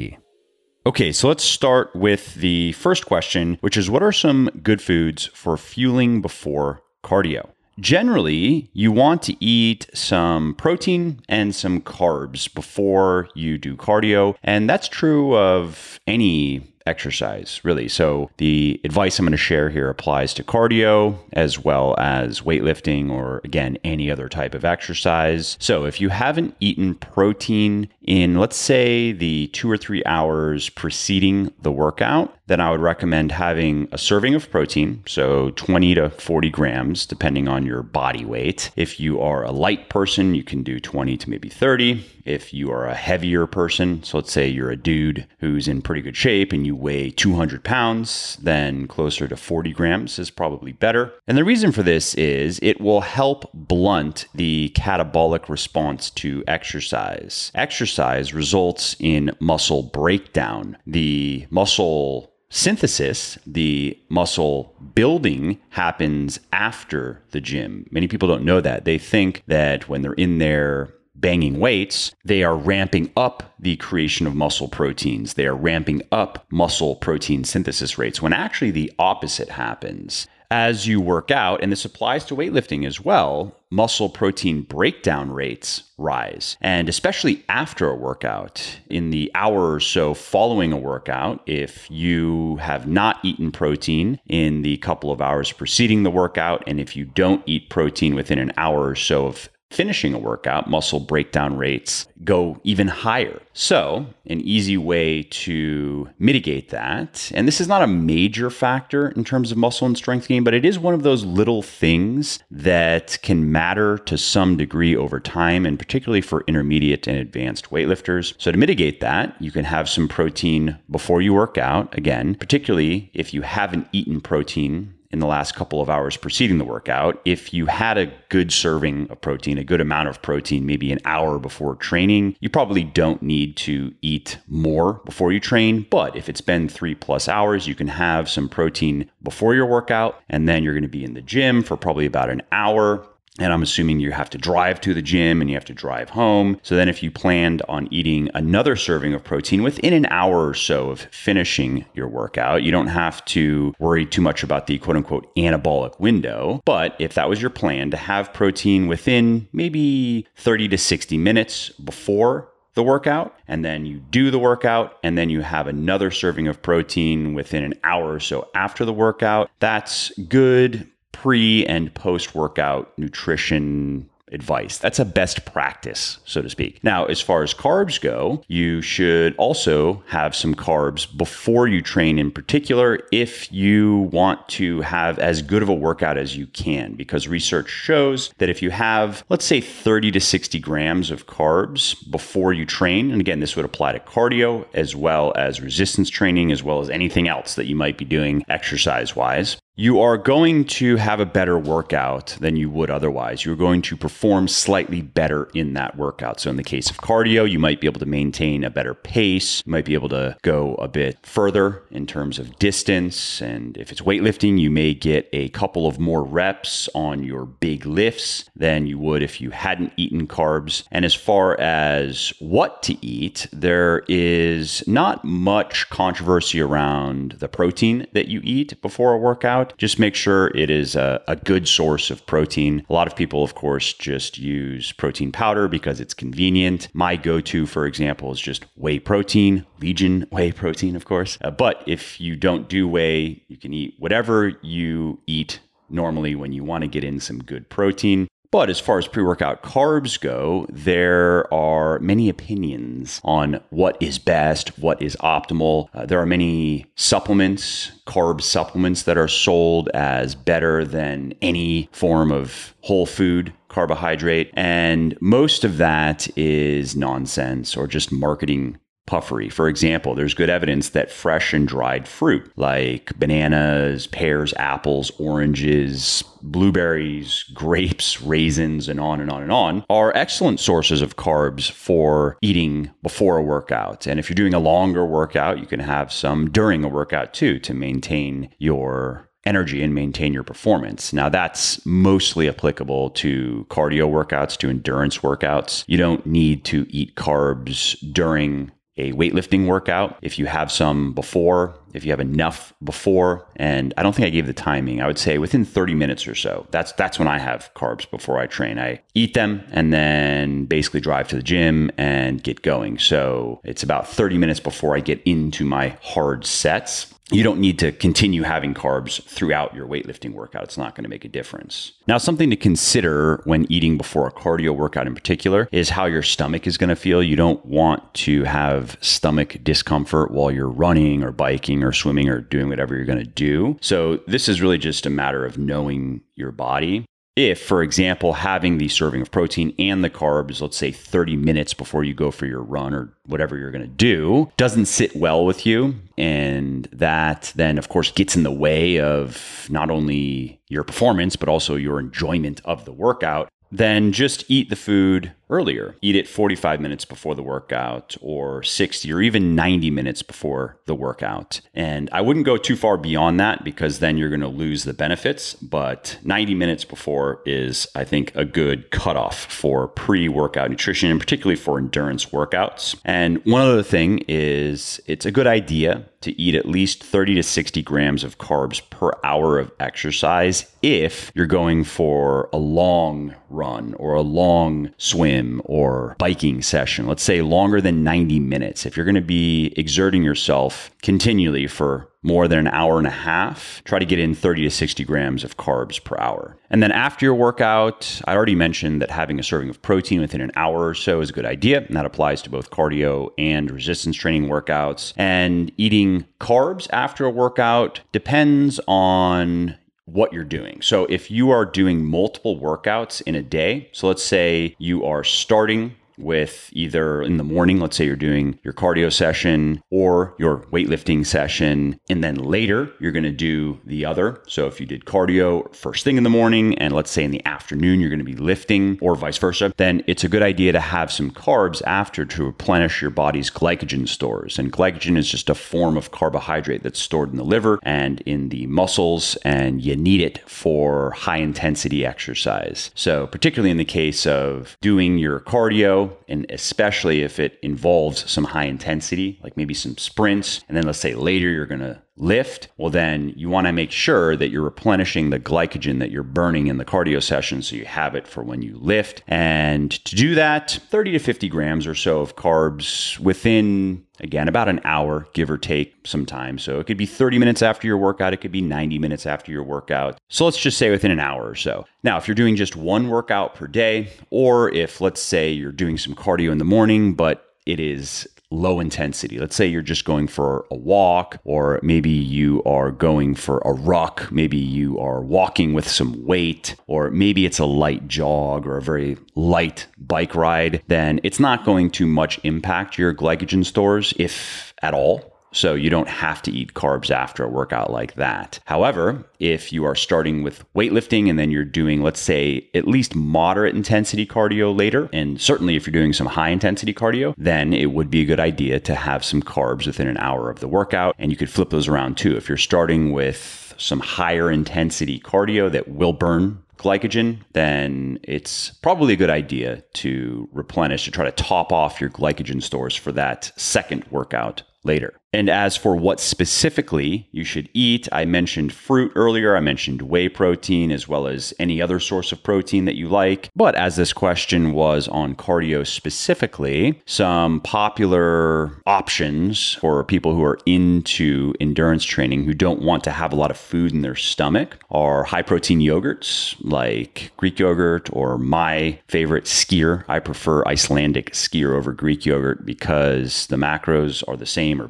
Okay, 0.86 1.12
so 1.12 1.28
let's 1.28 1.44
start 1.44 1.94
with 1.94 2.36
the 2.36 2.72
first 2.72 3.04
question, 3.04 3.58
which 3.60 3.76
is 3.76 3.90
what 3.90 4.02
are 4.02 4.12
some 4.12 4.48
good 4.62 4.80
foods 4.80 5.26
for 5.34 5.58
fueling 5.58 6.22
before 6.22 6.80
cardio? 7.04 7.50
Generally, 7.78 8.68
you 8.72 8.92
want 8.92 9.22
to 9.22 9.36
eat 9.42 9.88
some 9.94 10.54
protein 10.54 11.20
and 11.28 11.54
some 11.54 11.80
carbs 11.80 12.52
before 12.52 13.28
you 13.34 13.56
do 13.58 13.76
cardio. 13.76 14.34
And 14.42 14.68
that's 14.68 14.88
true 14.88 15.36
of 15.36 15.98
any 16.06 16.69
exercise, 16.86 17.60
really. 17.62 17.88
So, 17.88 18.30
the 18.38 18.80
advice 18.84 19.18
I'm 19.18 19.26
going 19.26 19.32
to 19.32 19.36
share 19.36 19.70
here 19.70 19.88
applies 19.88 20.34
to 20.34 20.44
cardio 20.44 21.18
as 21.32 21.58
well 21.58 21.94
as 21.98 22.40
weightlifting 22.40 23.10
or, 23.10 23.40
again, 23.44 23.78
any 23.84 24.10
other 24.10 24.28
type 24.28 24.54
of 24.54 24.64
exercise. 24.64 25.56
So, 25.60 25.84
if 25.84 26.00
you 26.00 26.08
haven't 26.08 26.56
eaten 26.60 26.94
protein 26.94 27.88
in, 28.02 28.38
let's 28.38 28.56
say, 28.56 29.12
the 29.12 29.48
two 29.48 29.70
or 29.70 29.76
three 29.76 30.02
hours 30.04 30.68
preceding 30.70 31.52
the 31.62 31.72
workout, 31.72 32.34
then 32.50 32.60
I 32.60 32.72
would 32.72 32.80
recommend 32.80 33.30
having 33.30 33.86
a 33.92 33.98
serving 33.98 34.34
of 34.34 34.50
protein, 34.50 35.04
so 35.06 35.50
20 35.50 35.94
to 35.94 36.10
40 36.10 36.50
grams, 36.50 37.06
depending 37.06 37.46
on 37.46 37.64
your 37.64 37.84
body 37.84 38.24
weight. 38.24 38.72
If 38.74 38.98
you 38.98 39.20
are 39.20 39.44
a 39.44 39.52
light 39.52 39.88
person, 39.88 40.34
you 40.34 40.42
can 40.42 40.64
do 40.64 40.80
20 40.80 41.16
to 41.16 41.30
maybe 41.30 41.48
30. 41.48 42.04
If 42.24 42.52
you 42.52 42.70
are 42.70 42.86
a 42.86 42.94
heavier 42.94 43.46
person, 43.46 44.02
so 44.02 44.18
let's 44.18 44.32
say 44.32 44.48
you're 44.48 44.70
a 44.70 44.76
dude 44.76 45.26
who's 45.38 45.68
in 45.68 45.82
pretty 45.82 46.02
good 46.02 46.16
shape 46.16 46.52
and 46.52 46.66
you 46.66 46.76
weigh 46.76 47.10
200 47.10 47.64
pounds, 47.64 48.38
then 48.42 48.86
closer 48.86 49.28
to 49.28 49.36
40 49.36 49.72
grams 49.72 50.18
is 50.18 50.30
probably 50.30 50.72
better. 50.72 51.12
And 51.26 51.36
the 51.36 51.44
reason 51.44 51.72
for 51.72 51.82
this 51.82 52.14
is 52.14 52.58
it 52.62 52.80
will 52.80 53.02
help 53.02 53.50
blunt 53.54 54.26
the 54.34 54.72
catabolic 54.74 55.48
response 55.48 56.10
to 56.10 56.44
exercise. 56.46 57.50
Exercise 57.54 58.34
results 58.34 58.96
in 58.98 59.32
muscle 59.40 59.82
breakdown. 59.82 60.76
The 60.86 61.46
muscle 61.50 62.32
synthesis, 62.50 63.38
the 63.46 63.98
muscle 64.08 64.74
building, 64.94 65.60
happens 65.70 66.40
after 66.52 67.22
the 67.30 67.40
gym. 67.40 67.86
Many 67.90 68.08
people 68.08 68.28
don't 68.28 68.44
know 68.44 68.60
that. 68.60 68.84
They 68.84 68.98
think 68.98 69.42
that 69.46 69.88
when 69.88 70.02
they're 70.02 70.12
in 70.14 70.38
there 70.38 70.92
banging 71.20 71.60
weights, 71.60 72.14
they 72.24 72.42
are 72.42 72.56
ramping 72.56 73.10
up 73.16 73.54
the 73.58 73.76
creation 73.76 74.26
of 74.26 74.34
muscle 74.34 74.68
proteins. 74.68 75.34
They 75.34 75.46
are 75.46 75.54
ramping 75.54 76.02
up 76.10 76.46
muscle 76.50 76.96
protein 76.96 77.44
synthesis 77.44 77.98
rates 77.98 78.22
when 78.22 78.32
actually 78.32 78.70
the 78.70 78.92
opposite 78.98 79.50
happens 79.50 80.26
as 80.50 80.86
you 80.86 81.00
work 81.00 81.30
out, 81.30 81.62
and 81.62 81.70
this 81.70 81.84
applies 81.84 82.24
to 82.24 82.34
weightlifting 82.34 82.84
as 82.84 83.00
well, 83.00 83.56
muscle 83.70 84.08
protein 84.08 84.62
breakdown 84.62 85.30
rates 85.30 85.84
rise. 85.96 86.56
And 86.60 86.88
especially 86.88 87.44
after 87.48 87.88
a 87.88 87.94
workout, 87.94 88.80
in 88.88 89.10
the 89.10 89.30
hour 89.34 89.72
or 89.72 89.80
so 89.80 90.12
following 90.12 90.72
a 90.72 90.76
workout, 90.76 91.40
if 91.46 91.88
you 91.88 92.56
have 92.56 92.88
not 92.88 93.18
eaten 93.22 93.52
protein 93.52 94.18
in 94.26 94.62
the 94.62 94.78
couple 94.78 95.12
of 95.12 95.20
hours 95.20 95.52
preceding 95.52 96.02
the 96.02 96.10
workout, 96.10 96.64
and 96.66 96.80
if 96.80 96.96
you 96.96 97.04
don't 97.04 97.44
eat 97.46 97.70
protein 97.70 98.16
within 98.16 98.40
an 98.40 98.52
hour 98.56 98.88
or 98.88 98.96
so 98.96 99.26
of 99.26 99.48
finishing 99.70 100.14
a 100.14 100.18
workout, 100.18 100.68
muscle 100.68 101.00
breakdown 101.00 101.56
rates 101.56 102.06
go 102.24 102.60
even 102.64 102.88
higher. 102.88 103.40
So, 103.52 104.06
an 104.26 104.40
easy 104.40 104.76
way 104.76 105.22
to 105.22 106.08
mitigate 106.18 106.70
that, 106.70 107.30
and 107.34 107.46
this 107.46 107.60
is 107.60 107.68
not 107.68 107.82
a 107.82 107.86
major 107.86 108.50
factor 108.50 109.08
in 109.10 109.24
terms 109.24 109.50
of 109.50 109.58
muscle 109.58 109.86
and 109.86 109.96
strength 109.96 110.28
gain, 110.28 110.44
but 110.44 110.54
it 110.54 110.64
is 110.64 110.78
one 110.78 110.94
of 110.94 111.02
those 111.02 111.24
little 111.24 111.62
things 111.62 112.40
that 112.50 113.18
can 113.22 113.50
matter 113.50 113.98
to 113.98 114.18
some 114.18 114.56
degree 114.56 114.94
over 114.94 115.20
time, 115.20 115.64
and 115.64 115.78
particularly 115.78 116.20
for 116.20 116.44
intermediate 116.46 117.06
and 117.06 117.16
advanced 117.16 117.70
weightlifters. 117.70 118.34
So, 118.38 118.52
to 118.52 118.58
mitigate 118.58 119.00
that, 119.00 119.34
you 119.40 119.50
can 119.50 119.64
have 119.64 119.88
some 119.88 120.08
protein 120.08 120.78
before 120.90 121.22
you 121.22 121.32
work 121.32 121.58
out, 121.58 121.96
again, 121.96 122.34
particularly 122.34 123.10
if 123.14 123.32
you 123.32 123.42
haven't 123.42 123.88
eaten 123.92 124.20
protein 124.20 124.94
in 125.10 125.18
the 125.18 125.26
last 125.26 125.54
couple 125.54 125.80
of 125.80 125.90
hours 125.90 126.16
preceding 126.16 126.58
the 126.58 126.64
workout. 126.64 127.20
If 127.24 127.52
you 127.52 127.66
had 127.66 127.98
a 127.98 128.12
good 128.28 128.52
serving 128.52 129.10
of 129.10 129.20
protein, 129.20 129.58
a 129.58 129.64
good 129.64 129.80
amount 129.80 130.08
of 130.08 130.22
protein, 130.22 130.66
maybe 130.66 130.92
an 130.92 131.00
hour 131.04 131.38
before 131.38 131.74
training, 131.76 132.36
you 132.40 132.48
probably 132.48 132.84
don't 132.84 133.22
need 133.22 133.56
to 133.58 133.92
eat 134.02 134.38
more 134.46 135.00
before 135.04 135.32
you 135.32 135.40
train. 135.40 135.86
But 135.90 136.16
if 136.16 136.28
it's 136.28 136.40
been 136.40 136.68
three 136.68 136.94
plus 136.94 137.28
hours, 137.28 137.66
you 137.66 137.74
can 137.74 137.88
have 137.88 138.28
some 138.28 138.48
protein 138.48 139.10
before 139.22 139.54
your 139.54 139.66
workout, 139.66 140.20
and 140.28 140.48
then 140.48 140.62
you're 140.62 140.74
going 140.74 140.82
to 140.82 140.88
be 140.88 141.04
in 141.04 141.14
the 141.14 141.22
gym 141.22 141.62
for 141.62 141.76
probably 141.76 142.06
about 142.06 142.30
an 142.30 142.42
hour. 142.52 143.06
And 143.40 143.52
I'm 143.52 143.62
assuming 143.62 144.00
you 144.00 144.12
have 144.12 144.30
to 144.30 144.38
drive 144.38 144.80
to 144.82 144.94
the 144.94 145.02
gym 145.02 145.40
and 145.40 145.50
you 145.50 145.56
have 145.56 145.64
to 145.64 145.74
drive 145.74 146.10
home. 146.10 146.60
So 146.62 146.76
then, 146.76 146.88
if 146.88 147.02
you 147.02 147.10
planned 147.10 147.62
on 147.68 147.88
eating 147.90 148.30
another 148.34 148.76
serving 148.76 149.14
of 149.14 149.24
protein 149.24 149.62
within 149.62 149.92
an 149.92 150.06
hour 150.06 150.46
or 150.46 150.54
so 150.54 150.90
of 150.90 151.00
finishing 151.10 151.86
your 151.94 152.06
workout, 152.06 152.62
you 152.62 152.70
don't 152.70 152.88
have 152.88 153.24
to 153.26 153.74
worry 153.78 154.04
too 154.06 154.20
much 154.20 154.42
about 154.42 154.66
the 154.66 154.78
quote 154.78 154.96
unquote 154.96 155.34
anabolic 155.36 155.98
window. 155.98 156.60
But 156.64 156.94
if 156.98 157.14
that 157.14 157.28
was 157.28 157.40
your 157.40 157.50
plan 157.50 157.90
to 157.90 157.96
have 157.96 158.32
protein 158.32 158.86
within 158.86 159.48
maybe 159.52 160.26
30 160.36 160.68
to 160.68 160.78
60 160.78 161.16
minutes 161.16 161.70
before 161.70 162.50
the 162.74 162.82
workout 162.82 163.34
and 163.48 163.64
then 163.64 163.84
you 163.84 163.98
do 163.98 164.30
the 164.30 164.38
workout 164.38 164.96
and 165.02 165.18
then 165.18 165.28
you 165.28 165.40
have 165.40 165.66
another 165.66 166.10
serving 166.10 166.46
of 166.46 166.62
protein 166.62 167.34
within 167.34 167.64
an 167.64 167.74
hour 167.82 168.12
or 168.12 168.20
so 168.20 168.48
after 168.54 168.84
the 168.84 168.92
workout. 168.92 169.50
That's 169.58 170.10
good 170.28 170.89
pre 171.12 171.66
and 171.66 171.92
post 171.94 172.34
workout 172.34 172.96
nutrition 172.98 174.08
advice. 174.32 174.78
That's 174.78 174.98
a 174.98 175.04
best 175.04 175.44
practice, 175.44 176.18
so 176.24 176.42
to 176.42 176.50
speak. 176.50 176.82
Now, 176.82 177.04
as 177.06 177.20
far 177.20 177.42
as 177.42 177.54
carbs 177.54 178.00
go, 178.00 178.42
you 178.48 178.82
should 178.82 179.34
also 179.36 180.02
have 180.06 180.34
some 180.34 180.54
carbs 180.54 181.06
before 181.16 181.68
you 181.68 181.82
train, 181.82 182.18
in 182.18 182.30
particular, 182.30 183.00
if 183.12 183.52
you 183.52 184.08
want 184.12 184.48
to 184.50 184.80
have 184.82 185.18
as 185.18 185.42
good 185.42 185.62
of 185.62 185.68
a 185.68 185.74
workout 185.74 186.16
as 186.16 186.36
you 186.36 186.46
can, 186.46 186.94
because 186.94 187.28
research 187.28 187.68
shows 187.68 188.32
that 188.38 188.48
if 188.48 188.62
you 188.62 188.70
have, 188.70 189.24
let's 189.28 189.44
say, 189.44 189.60
30 189.60 190.12
to 190.12 190.20
60 190.20 190.58
grams 190.60 191.10
of 191.10 191.26
carbs 191.26 192.08
before 192.10 192.52
you 192.52 192.64
train, 192.64 193.10
and 193.10 193.20
again, 193.20 193.40
this 193.40 193.56
would 193.56 193.64
apply 193.64 193.92
to 193.92 194.00
cardio 194.00 194.64
as 194.74 194.94
well 194.94 195.32
as 195.36 195.60
resistance 195.60 196.10
training, 196.10 196.52
as 196.52 196.62
well 196.62 196.80
as 196.80 196.90
anything 196.90 197.28
else 197.28 197.54
that 197.54 197.66
you 197.66 197.74
might 197.74 197.98
be 197.98 198.04
doing 198.04 198.44
exercise 198.48 199.16
wise, 199.16 199.56
you 199.76 199.98
are 200.00 200.18
going 200.18 200.64
to 200.66 200.96
have 200.96 201.20
a 201.20 201.26
better 201.26 201.58
workout 201.58 202.36
than 202.40 202.54
you 202.54 202.68
would 202.68 202.90
otherwise. 202.90 203.46
You're 203.46 203.56
going 203.56 203.80
to 203.82 203.96
perform 203.96 204.46
slightly 204.46 205.00
better 205.00 205.48
in 205.54 205.72
that 205.72 205.96
workout. 205.96 206.38
So, 206.38 206.50
in 206.50 206.56
the 206.56 206.62
case 206.62 206.90
of 206.90 206.98
cardio, 206.98 207.50
you 207.50 207.58
might 207.58 207.80
be 207.80 207.86
able 207.86 208.00
to 208.00 208.06
maintain 208.06 208.62
a 208.62 208.68
better 208.68 208.92
pace. 208.92 209.62
You 209.64 209.70
might 209.70 209.86
be 209.86 209.94
able 209.94 210.10
to 210.10 210.36
go 210.42 210.74
a 210.74 210.86
bit 210.88 211.24
further 211.24 211.82
in 211.90 212.06
terms 212.06 212.38
of 212.38 212.58
distance. 212.58 213.40
And 213.40 213.76
if 213.78 213.90
it's 213.90 214.02
weightlifting, 214.02 214.60
you 214.60 214.70
may 214.70 214.92
get 214.92 215.30
a 215.32 215.48
couple 215.48 215.86
of 215.86 215.98
more 215.98 216.24
reps 216.24 216.88
on 216.94 217.22
your 217.22 217.46
big 217.46 217.86
lifts 217.86 218.50
than 218.54 218.86
you 218.86 218.98
would 218.98 219.22
if 219.22 219.40
you 219.40 219.50
hadn't 219.50 219.94
eaten 219.96 220.26
carbs. 220.26 220.82
And 220.90 221.06
as 221.06 221.14
far 221.14 221.58
as 221.58 222.34
what 222.38 222.82
to 222.82 223.02
eat, 223.04 223.46
there 223.50 224.02
is 224.08 224.86
not 224.86 225.24
much 225.24 225.88
controversy 225.88 226.60
around 226.60 227.32
the 227.38 227.48
protein 227.48 228.06
that 228.12 228.28
you 228.28 228.42
eat 228.44 228.80
before 228.82 229.14
a 229.14 229.18
workout 229.18 229.69
just 229.78 229.98
make 229.98 230.14
sure 230.14 230.48
it 230.54 230.70
is 230.70 230.94
a, 230.94 231.22
a 231.28 231.36
good 231.36 231.68
source 231.68 232.10
of 232.10 232.24
protein. 232.26 232.84
A 232.88 232.92
lot 232.92 233.06
of 233.06 233.16
people, 233.16 233.42
of 233.42 233.54
course, 233.54 233.92
just 233.92 234.38
use 234.38 234.92
protein 234.92 235.32
powder 235.32 235.68
because 235.68 236.00
it's 236.00 236.14
convenient. 236.14 236.88
My 236.92 237.16
go 237.16 237.40
to, 237.40 237.66
for 237.66 237.86
example, 237.86 238.32
is 238.32 238.40
just 238.40 238.66
whey 238.76 238.98
protein, 238.98 239.66
Legion 239.80 240.26
whey 240.32 240.52
protein, 240.52 240.96
of 240.96 241.04
course. 241.04 241.38
Uh, 241.42 241.50
but 241.50 241.82
if 241.86 242.20
you 242.20 242.36
don't 242.36 242.68
do 242.68 242.88
whey, 242.88 243.42
you 243.48 243.56
can 243.56 243.72
eat 243.72 243.94
whatever 243.98 244.52
you 244.62 245.20
eat 245.26 245.60
normally 245.88 246.34
when 246.34 246.52
you 246.52 246.64
want 246.64 246.82
to 246.82 246.88
get 246.88 247.04
in 247.04 247.20
some 247.20 247.42
good 247.42 247.68
protein. 247.68 248.28
But 248.52 248.68
as 248.68 248.80
far 248.80 248.98
as 248.98 249.06
pre 249.06 249.22
workout 249.22 249.62
carbs 249.62 250.20
go, 250.20 250.66
there 250.68 251.52
are 251.54 252.00
many 252.00 252.28
opinions 252.28 253.20
on 253.22 253.60
what 253.70 253.96
is 254.00 254.18
best, 254.18 254.76
what 254.78 255.00
is 255.00 255.16
optimal. 255.20 255.88
Uh, 255.94 256.04
there 256.04 256.18
are 256.18 256.26
many 256.26 256.86
supplements, 256.96 257.92
carb 258.06 258.42
supplements, 258.42 259.04
that 259.04 259.16
are 259.16 259.28
sold 259.28 259.88
as 259.90 260.34
better 260.34 260.84
than 260.84 261.32
any 261.40 261.88
form 261.92 262.32
of 262.32 262.74
whole 262.80 263.06
food 263.06 263.52
carbohydrate. 263.68 264.50
And 264.54 265.16
most 265.20 265.62
of 265.62 265.76
that 265.76 266.26
is 266.36 266.96
nonsense 266.96 267.76
or 267.76 267.86
just 267.86 268.10
marketing 268.10 268.78
puffery. 269.10 269.48
For 269.48 269.68
example, 269.68 270.14
there's 270.14 270.34
good 270.34 270.48
evidence 270.48 270.90
that 270.90 271.10
fresh 271.10 271.52
and 271.52 271.66
dried 271.66 272.06
fruit 272.06 272.48
like 272.54 273.12
bananas, 273.18 274.06
pears, 274.06 274.54
apples, 274.54 275.10
oranges, 275.18 276.22
blueberries, 276.42 277.42
grapes, 277.54 278.22
raisins, 278.22 278.88
and 278.88 279.00
on 279.00 279.20
and 279.20 279.28
on 279.28 279.42
and 279.42 279.50
on 279.50 279.84
are 279.90 280.16
excellent 280.16 280.60
sources 280.60 281.02
of 281.02 281.16
carbs 281.16 281.68
for 281.72 282.38
eating 282.40 282.88
before 283.02 283.36
a 283.36 283.42
workout. 283.42 284.06
And 284.06 284.20
if 284.20 284.30
you're 284.30 284.36
doing 284.36 284.54
a 284.54 284.60
longer 284.60 285.04
workout, 285.04 285.58
you 285.58 285.66
can 285.66 285.80
have 285.80 286.12
some 286.12 286.48
during 286.48 286.84
a 286.84 286.88
workout 286.88 287.34
too 287.34 287.58
to 287.58 287.74
maintain 287.74 288.54
your 288.58 289.28
energy 289.44 289.82
and 289.82 289.92
maintain 289.92 290.32
your 290.32 290.44
performance. 290.44 291.12
Now, 291.12 291.28
that's 291.28 291.84
mostly 291.84 292.48
applicable 292.48 293.10
to 293.10 293.66
cardio 293.70 294.08
workouts, 294.08 294.56
to 294.58 294.70
endurance 294.70 295.18
workouts. 295.18 295.82
You 295.88 295.98
don't 295.98 296.24
need 296.26 296.64
to 296.66 296.86
eat 296.90 297.16
carbs 297.16 297.96
during 298.12 298.70
a 299.00 299.12
weightlifting 299.12 299.66
workout. 299.66 300.18
If 300.22 300.38
you 300.38 300.46
have 300.46 300.70
some 300.70 301.12
before, 301.12 301.74
if 301.94 302.04
you 302.04 302.10
have 302.10 302.20
enough 302.20 302.72
before, 302.84 303.46
and 303.56 303.94
I 303.96 304.02
don't 304.02 304.14
think 304.14 304.26
I 304.26 304.30
gave 304.30 304.46
the 304.46 304.52
timing. 304.52 305.00
I 305.00 305.06
would 305.06 305.18
say 305.18 305.38
within 305.38 305.64
30 305.64 305.94
minutes 305.94 306.28
or 306.28 306.34
so. 306.34 306.66
That's 306.70 306.92
that's 306.92 307.18
when 307.18 307.28
I 307.28 307.38
have 307.38 307.70
carbs 307.74 308.08
before 308.10 308.38
I 308.38 308.46
train. 308.46 308.78
I 308.78 309.00
eat 309.14 309.34
them 309.34 309.64
and 309.70 309.92
then 309.92 310.66
basically 310.66 311.00
drive 311.00 311.28
to 311.28 311.36
the 311.36 311.42
gym 311.42 311.90
and 311.96 312.42
get 312.42 312.62
going. 312.62 312.98
So 312.98 313.60
it's 313.64 313.82
about 313.82 314.06
30 314.06 314.38
minutes 314.38 314.60
before 314.60 314.96
I 314.96 315.00
get 315.00 315.20
into 315.24 315.64
my 315.64 315.96
hard 316.02 316.44
sets 316.44 317.12
you 317.30 317.42
don't 317.42 317.60
need 317.60 317.78
to 317.80 317.92
continue 317.92 318.42
having 318.42 318.74
carbs 318.74 319.22
throughout 319.24 319.74
your 319.74 319.86
weightlifting 319.86 320.32
workout. 320.32 320.64
It's 320.64 320.78
not 320.78 320.94
going 320.94 321.04
to 321.04 321.08
make 321.08 321.24
a 321.24 321.28
difference. 321.28 321.92
Now, 322.06 322.18
something 322.18 322.50
to 322.50 322.56
consider 322.56 323.42
when 323.44 323.70
eating 323.70 323.96
before 323.96 324.26
a 324.26 324.32
cardio 324.32 324.74
workout 324.74 325.06
in 325.06 325.14
particular 325.14 325.68
is 325.72 325.90
how 325.90 326.06
your 326.06 326.22
stomach 326.22 326.66
is 326.66 326.76
going 326.76 326.88
to 326.90 326.96
feel. 326.96 327.22
You 327.22 327.36
don't 327.36 327.64
want 327.64 328.12
to 328.14 328.44
have 328.44 328.96
stomach 329.00 329.58
discomfort 329.62 330.30
while 330.30 330.50
you're 330.50 330.68
running 330.68 331.22
or 331.22 331.32
biking 331.32 331.82
or 331.82 331.92
swimming 331.92 332.28
or 332.28 332.40
doing 332.40 332.68
whatever 332.68 332.96
you're 332.96 333.04
going 333.04 333.18
to 333.18 333.24
do. 333.24 333.78
So, 333.80 334.16
this 334.26 334.48
is 334.48 334.60
really 334.60 334.78
just 334.78 335.06
a 335.06 335.10
matter 335.10 335.44
of 335.44 335.58
knowing 335.58 336.22
your 336.34 336.52
body 336.52 337.06
if, 337.36 337.62
for 337.62 337.82
example, 337.82 338.32
having 338.32 338.78
the 338.78 338.88
serving 338.88 339.22
of 339.22 339.30
protein 339.30 339.74
and 339.78 340.02
the 340.02 340.10
carbs, 340.10 340.60
let's 340.60 340.76
say 340.76 340.90
30 340.90 341.36
minutes 341.36 341.72
before 341.74 342.04
you 342.04 342.12
go 342.12 342.30
for 342.30 342.46
your 342.46 342.62
run 342.62 342.92
or 342.92 343.14
whatever 343.26 343.56
you're 343.56 343.70
going 343.70 343.82
to 343.82 343.88
do, 343.88 344.50
doesn't 344.56 344.86
sit 344.86 345.14
well 345.14 345.44
with 345.44 345.64
you, 345.64 345.94
and 346.18 346.88
that 346.92 347.52
then, 347.54 347.78
of 347.78 347.88
course, 347.88 348.10
gets 348.10 348.36
in 348.36 348.42
the 348.42 348.50
way 348.50 348.98
of 348.98 349.66
not 349.70 349.90
only 349.90 350.60
your 350.68 350.84
performance, 350.84 351.36
but 351.36 351.48
also 351.48 351.76
your 351.76 352.00
enjoyment 352.00 352.60
of 352.64 352.84
the 352.84 352.92
workout, 352.92 353.48
then 353.72 354.12
just 354.12 354.44
eat 354.48 354.68
the 354.68 354.76
food 354.76 355.32
earlier. 355.50 355.96
Eat 356.00 356.16
it 356.16 356.28
45 356.28 356.80
minutes 356.80 357.04
before 357.04 357.34
the 357.34 357.42
workout 357.42 358.16
or 358.20 358.62
60 358.62 359.12
or 359.12 359.20
even 359.20 359.54
90 359.54 359.90
minutes 359.90 360.22
before 360.22 360.78
the 360.86 360.94
workout. 360.94 361.60
And 361.74 362.08
I 362.12 362.20
wouldn't 362.20 362.46
go 362.46 362.56
too 362.56 362.76
far 362.76 362.96
beyond 362.96 363.38
that 363.40 363.64
because 363.64 363.98
then 363.98 364.16
you're 364.16 364.28
going 364.28 364.40
to 364.40 364.48
lose 364.48 364.84
the 364.84 364.92
benefits. 364.92 365.54
But 365.54 366.18
90 366.22 366.54
minutes 366.54 366.84
before 366.84 367.42
is, 367.44 367.86
I 367.94 368.04
think, 368.04 368.32
a 368.34 368.44
good 368.44 368.90
cutoff 368.90 369.46
for 369.46 369.88
pre 369.88 370.28
workout 370.28 370.70
nutrition 370.70 371.10
and 371.10 371.20
particularly 371.20 371.56
for 371.56 371.78
endurance 371.78 372.26
workouts. 372.26 372.98
And 373.04 373.44
one 373.44 373.62
other 373.62 373.82
thing 373.82 374.24
is 374.28 375.00
it's 375.06 375.26
a 375.26 375.30
good 375.30 375.46
idea 375.46 376.06
to 376.20 376.38
eat 376.38 376.54
at 376.54 376.66
least 376.66 377.02
30 377.02 377.36
to 377.36 377.42
60 377.42 377.82
grams 377.82 378.24
of 378.24 378.38
carbs 378.38 378.82
per 378.90 379.10
hour 379.24 379.58
of 379.58 379.72
exercise 379.80 380.70
if 380.82 381.32
you're 381.34 381.46
going 381.46 381.82
for 381.84 382.48
a 382.52 382.58
long 382.58 383.34
run 383.48 383.94
or 383.94 384.14
a 384.14 384.20
long 384.20 384.90
swim 384.98 385.39
or 385.64 386.16
biking 386.18 386.62
session, 386.62 387.06
let's 387.06 387.22
say 387.22 387.42
longer 387.42 387.80
than 387.80 388.04
90 388.04 388.40
minutes, 388.40 388.86
if 388.86 388.96
you're 388.96 389.06
going 389.06 389.14
to 389.14 389.20
be 389.20 389.72
exerting 389.76 390.22
yourself 390.22 390.90
continually 391.02 391.66
for 391.66 392.10
more 392.22 392.46
than 392.46 392.58
an 392.58 392.68
hour 392.68 392.98
and 392.98 393.06
a 393.06 393.10
half, 393.10 393.82
try 393.84 393.98
to 393.98 394.04
get 394.04 394.18
in 394.18 394.34
30 394.34 394.62
to 394.64 394.70
60 394.70 395.04
grams 395.04 395.42
of 395.42 395.56
carbs 395.56 396.02
per 396.02 396.18
hour. 396.18 396.58
And 396.68 396.82
then 396.82 396.92
after 396.92 397.24
your 397.24 397.34
workout, 397.34 398.20
I 398.26 398.34
already 398.34 398.54
mentioned 398.54 399.00
that 399.00 399.10
having 399.10 399.38
a 399.38 399.42
serving 399.42 399.70
of 399.70 399.80
protein 399.80 400.20
within 400.20 400.40
an 400.40 400.52
hour 400.54 400.86
or 400.86 400.94
so 400.94 401.20
is 401.20 401.30
a 401.30 401.32
good 401.32 401.46
idea. 401.46 401.80
And 401.80 401.96
that 401.96 402.04
applies 402.04 402.42
to 402.42 402.50
both 402.50 402.70
cardio 402.70 403.30
and 403.38 403.70
resistance 403.70 404.16
training 404.16 404.48
workouts. 404.48 405.14
And 405.16 405.72
eating 405.78 406.26
carbs 406.40 406.88
after 406.92 407.24
a 407.24 407.30
workout 407.30 408.00
depends 408.12 408.80
on 408.86 409.76
what 410.12 410.32
you're 410.32 410.44
doing. 410.44 410.80
So 410.82 411.06
if 411.06 411.30
you 411.30 411.50
are 411.50 411.64
doing 411.64 412.04
multiple 412.04 412.58
workouts 412.58 413.22
in 413.22 413.34
a 413.34 413.42
day, 413.42 413.88
so 413.92 414.08
let's 414.08 414.22
say 414.22 414.74
you 414.78 415.04
are 415.04 415.24
starting 415.24 415.94
with 416.20 416.70
either 416.72 417.22
in 417.22 417.36
the 417.36 417.44
morning, 417.44 417.80
let's 417.80 417.96
say 417.96 418.04
you're 418.04 418.16
doing 418.16 418.58
your 418.62 418.74
cardio 418.74 419.12
session 419.12 419.82
or 419.90 420.34
your 420.38 420.58
weightlifting 420.72 421.24
session, 421.24 421.98
and 422.08 422.22
then 422.22 422.36
later 422.36 422.90
you're 423.00 423.12
going 423.12 423.24
to 423.24 423.30
do 423.30 423.78
the 423.84 424.04
other. 424.04 424.42
So 424.46 424.66
if 424.66 424.80
you 424.80 424.86
did 424.86 425.04
cardio 425.04 425.74
first 425.74 426.04
thing 426.04 426.16
in 426.16 426.24
the 426.24 426.30
morning, 426.30 426.78
and 426.78 426.94
let's 426.94 427.10
say 427.10 427.24
in 427.24 427.30
the 427.30 427.44
afternoon 427.44 428.00
you're 428.00 428.10
going 428.10 428.18
to 428.18 428.24
be 428.24 428.34
lifting, 428.34 428.98
or 429.00 429.14
vice 429.14 429.38
versa, 429.38 429.72
then 429.76 430.02
it's 430.06 430.24
a 430.24 430.28
good 430.28 430.42
idea 430.42 430.72
to 430.72 430.80
have 430.80 431.12
some 431.12 431.30
carbs 431.30 431.82
after 431.86 432.24
to 432.24 432.44
replenish 432.44 433.00
your 433.00 433.10
body's 433.10 433.50
glycogen 433.50 434.08
stores. 434.08 434.58
And 434.58 434.72
glycogen 434.72 435.16
is 435.16 435.30
just 435.30 435.50
a 435.50 435.54
form 435.54 435.96
of 435.96 436.10
carbohydrate 436.10 436.82
that's 436.82 437.00
stored 437.00 437.30
in 437.30 437.36
the 437.36 437.44
liver 437.44 437.78
and 437.82 438.20
in 438.22 438.48
the 438.48 438.66
muscles, 438.66 439.36
and 439.44 439.82
you 439.82 439.96
need 439.96 440.20
it 440.20 440.48
for 440.48 441.12
high 441.12 441.38
intensity 441.38 442.04
exercise. 442.04 442.90
So, 442.94 443.26
particularly 443.26 443.70
in 443.70 443.76
the 443.76 443.84
case 443.84 444.26
of 444.26 444.76
doing 444.80 445.18
your 445.18 445.40
cardio, 445.40 446.09
and 446.28 446.46
especially 446.50 447.22
if 447.22 447.38
it 447.38 447.58
involves 447.62 448.30
some 448.30 448.44
high 448.44 448.64
intensity, 448.64 449.38
like 449.42 449.56
maybe 449.56 449.74
some 449.74 449.96
sprints, 449.96 450.62
and 450.68 450.76
then 450.76 450.84
let's 450.84 450.98
say 450.98 451.14
later 451.14 451.48
you're 451.50 451.66
going 451.66 451.80
to 451.80 452.02
lift, 452.20 452.68
well, 452.76 452.90
then 452.90 453.32
you 453.36 453.48
want 453.48 453.66
to 453.66 453.72
make 453.72 453.90
sure 453.90 454.36
that 454.36 454.50
you're 454.50 454.62
replenishing 454.62 455.30
the 455.30 455.40
glycogen 455.40 455.98
that 455.98 456.10
you're 456.10 456.22
burning 456.22 456.66
in 456.66 456.76
the 456.76 456.84
cardio 456.84 457.22
session 457.22 457.62
so 457.62 457.76
you 457.76 457.84
have 457.84 458.14
it 458.14 458.26
for 458.26 458.42
when 458.42 458.62
you 458.62 458.76
lift. 458.78 459.22
And 459.26 459.90
to 459.90 460.14
do 460.14 460.34
that, 460.34 460.78
30 460.90 461.12
to 461.12 461.18
50 461.18 461.48
grams 461.48 461.86
or 461.86 461.94
so 461.94 462.20
of 462.20 462.36
carbs 462.36 463.18
within 463.18 464.04
Again, 464.20 464.48
about 464.48 464.68
an 464.68 464.80
hour, 464.84 465.26
give 465.32 465.50
or 465.50 465.56
take 465.56 466.06
some 466.06 466.26
time. 466.26 466.58
So 466.58 466.78
it 466.78 466.86
could 466.86 466.98
be 466.98 467.06
30 467.06 467.38
minutes 467.38 467.62
after 467.62 467.86
your 467.86 467.96
workout, 467.96 468.34
it 468.34 468.40
could 468.40 468.52
be 468.52 468.60
90 468.60 468.98
minutes 468.98 469.24
after 469.24 469.50
your 469.50 469.62
workout. 469.62 470.20
So 470.28 470.44
let's 470.44 470.58
just 470.58 470.76
say 470.76 470.90
within 470.90 471.10
an 471.10 471.20
hour 471.20 471.48
or 471.48 471.54
so. 471.54 471.86
Now, 472.02 472.18
if 472.18 472.28
you're 472.28 472.34
doing 472.34 472.56
just 472.56 472.76
one 472.76 473.08
workout 473.08 473.54
per 473.54 473.66
day, 473.66 474.10
or 474.28 474.72
if 474.74 475.00
let's 475.00 475.22
say 475.22 475.50
you're 475.50 475.72
doing 475.72 475.96
some 475.96 476.14
cardio 476.14 476.52
in 476.52 476.58
the 476.58 476.64
morning, 476.64 477.14
but 477.14 477.54
it 477.64 477.80
is 477.80 478.28
low 478.50 478.80
intensity. 478.80 479.38
Let's 479.38 479.54
say 479.54 479.66
you're 479.66 479.82
just 479.82 480.04
going 480.04 480.26
for 480.26 480.66
a 480.70 480.76
walk, 480.76 481.38
or 481.44 481.78
maybe 481.82 482.10
you 482.10 482.62
are 482.64 482.90
going 482.90 483.34
for 483.34 483.58
a 483.58 483.72
ruck, 483.72 484.30
maybe 484.32 484.56
you 484.56 484.98
are 484.98 485.20
walking 485.20 485.72
with 485.72 485.88
some 485.88 486.24
weight, 486.24 486.74
or 486.86 487.10
maybe 487.10 487.46
it's 487.46 487.58
a 487.58 487.64
light 487.64 488.08
jog 488.08 488.66
or 488.66 488.76
a 488.76 488.82
very 488.82 489.16
light 489.34 489.86
bike 489.98 490.34
ride, 490.34 490.82
then 490.88 491.20
it's 491.22 491.40
not 491.40 491.64
going 491.64 491.90
to 491.90 492.06
much 492.06 492.40
impact 492.42 492.98
your 492.98 493.14
glycogen 493.14 493.64
stores, 493.64 494.12
if 494.16 494.74
at 494.82 494.94
all. 494.94 495.29
So 495.52 495.74
you 495.74 495.90
don't 495.90 496.08
have 496.08 496.42
to 496.42 496.52
eat 496.52 496.74
carbs 496.74 497.10
after 497.10 497.44
a 497.44 497.48
workout 497.48 497.90
like 497.90 498.14
that. 498.14 498.60
However, 498.66 499.24
if 499.38 499.72
you 499.72 499.84
are 499.84 499.94
starting 499.94 500.42
with 500.42 500.64
weightlifting 500.74 501.28
and 501.28 501.38
then 501.38 501.50
you're 501.50 501.64
doing, 501.64 502.02
let's 502.02 502.20
say, 502.20 502.68
at 502.74 502.86
least 502.86 503.14
moderate 503.14 503.74
intensity 503.74 504.26
cardio 504.26 504.76
later, 504.76 505.08
and 505.12 505.40
certainly 505.40 505.76
if 505.76 505.86
you're 505.86 505.92
doing 505.92 506.12
some 506.12 506.28
high 506.28 506.50
intensity 506.50 506.94
cardio, 506.94 507.34
then 507.36 507.72
it 507.72 507.92
would 507.92 508.10
be 508.10 508.22
a 508.22 508.26
good 508.26 508.40
idea 508.40 508.78
to 508.80 508.94
have 508.94 509.24
some 509.24 509.42
carbs 509.42 509.86
within 509.86 510.08
an 510.08 510.18
hour 510.18 510.50
of 510.50 510.60
the 510.60 510.68
workout. 510.68 511.14
And 511.18 511.30
you 511.30 511.36
could 511.36 511.50
flip 511.50 511.70
those 511.70 511.88
around 511.88 512.16
too. 512.16 512.36
If 512.36 512.48
you're 512.48 512.58
starting 512.58 513.12
with 513.12 513.74
some 513.76 514.00
higher 514.00 514.50
intensity 514.50 515.18
cardio 515.18 515.70
that 515.72 515.88
will 515.88 516.12
burn 516.12 516.62
glycogen, 516.76 517.38
then 517.52 518.18
it's 518.22 518.70
probably 518.70 519.14
a 519.14 519.16
good 519.16 519.30
idea 519.30 519.82
to 519.94 520.48
replenish 520.52 521.04
to 521.04 521.10
try 521.10 521.24
to 521.24 521.32
top 521.32 521.72
off 521.72 522.00
your 522.00 522.10
glycogen 522.10 522.62
stores 522.62 522.96
for 522.96 523.12
that 523.12 523.52
second 523.56 524.04
workout 524.10 524.62
later. 524.84 525.19
And 525.32 525.48
as 525.48 525.76
for 525.76 525.94
what 525.94 526.18
specifically 526.18 527.28
you 527.30 527.44
should 527.44 527.68
eat, 527.72 528.08
I 528.10 528.24
mentioned 528.24 528.72
fruit 528.72 529.12
earlier. 529.14 529.56
I 529.56 529.60
mentioned 529.60 530.02
whey 530.02 530.28
protein 530.28 530.90
as 530.90 531.06
well 531.06 531.28
as 531.28 531.54
any 531.58 531.80
other 531.80 532.00
source 532.00 532.32
of 532.32 532.42
protein 532.42 532.84
that 532.86 532.96
you 532.96 533.08
like. 533.08 533.48
But 533.54 533.76
as 533.76 533.94
this 533.94 534.12
question 534.12 534.72
was 534.72 535.06
on 535.06 535.36
cardio 535.36 535.86
specifically, 535.86 537.00
some 537.06 537.60
popular 537.60 538.72
options 538.86 539.74
for 539.74 540.02
people 540.02 540.34
who 540.34 540.42
are 540.42 540.58
into 540.66 541.54
endurance 541.60 542.04
training 542.04 542.44
who 542.44 542.54
don't 542.54 542.82
want 542.82 543.04
to 543.04 543.12
have 543.12 543.32
a 543.32 543.36
lot 543.36 543.52
of 543.52 543.56
food 543.56 543.92
in 543.92 544.02
their 544.02 544.16
stomach 544.16 544.78
are 544.90 545.22
high 545.22 545.42
protein 545.42 545.78
yogurts 545.80 546.56
like 546.60 547.30
Greek 547.36 547.58
yogurt 547.58 548.10
or 548.12 548.36
my 548.36 548.98
favorite 549.06 549.44
skyr. 549.44 550.04
I 550.08 550.18
prefer 550.18 550.64
Icelandic 550.66 551.32
skyr 551.32 551.76
over 551.76 551.92
Greek 551.92 552.26
yogurt 552.26 552.66
because 552.66 553.46
the 553.46 553.56
macros 553.56 554.24
are 554.26 554.36
the 554.36 554.46
same 554.46 554.82
or 554.82 554.88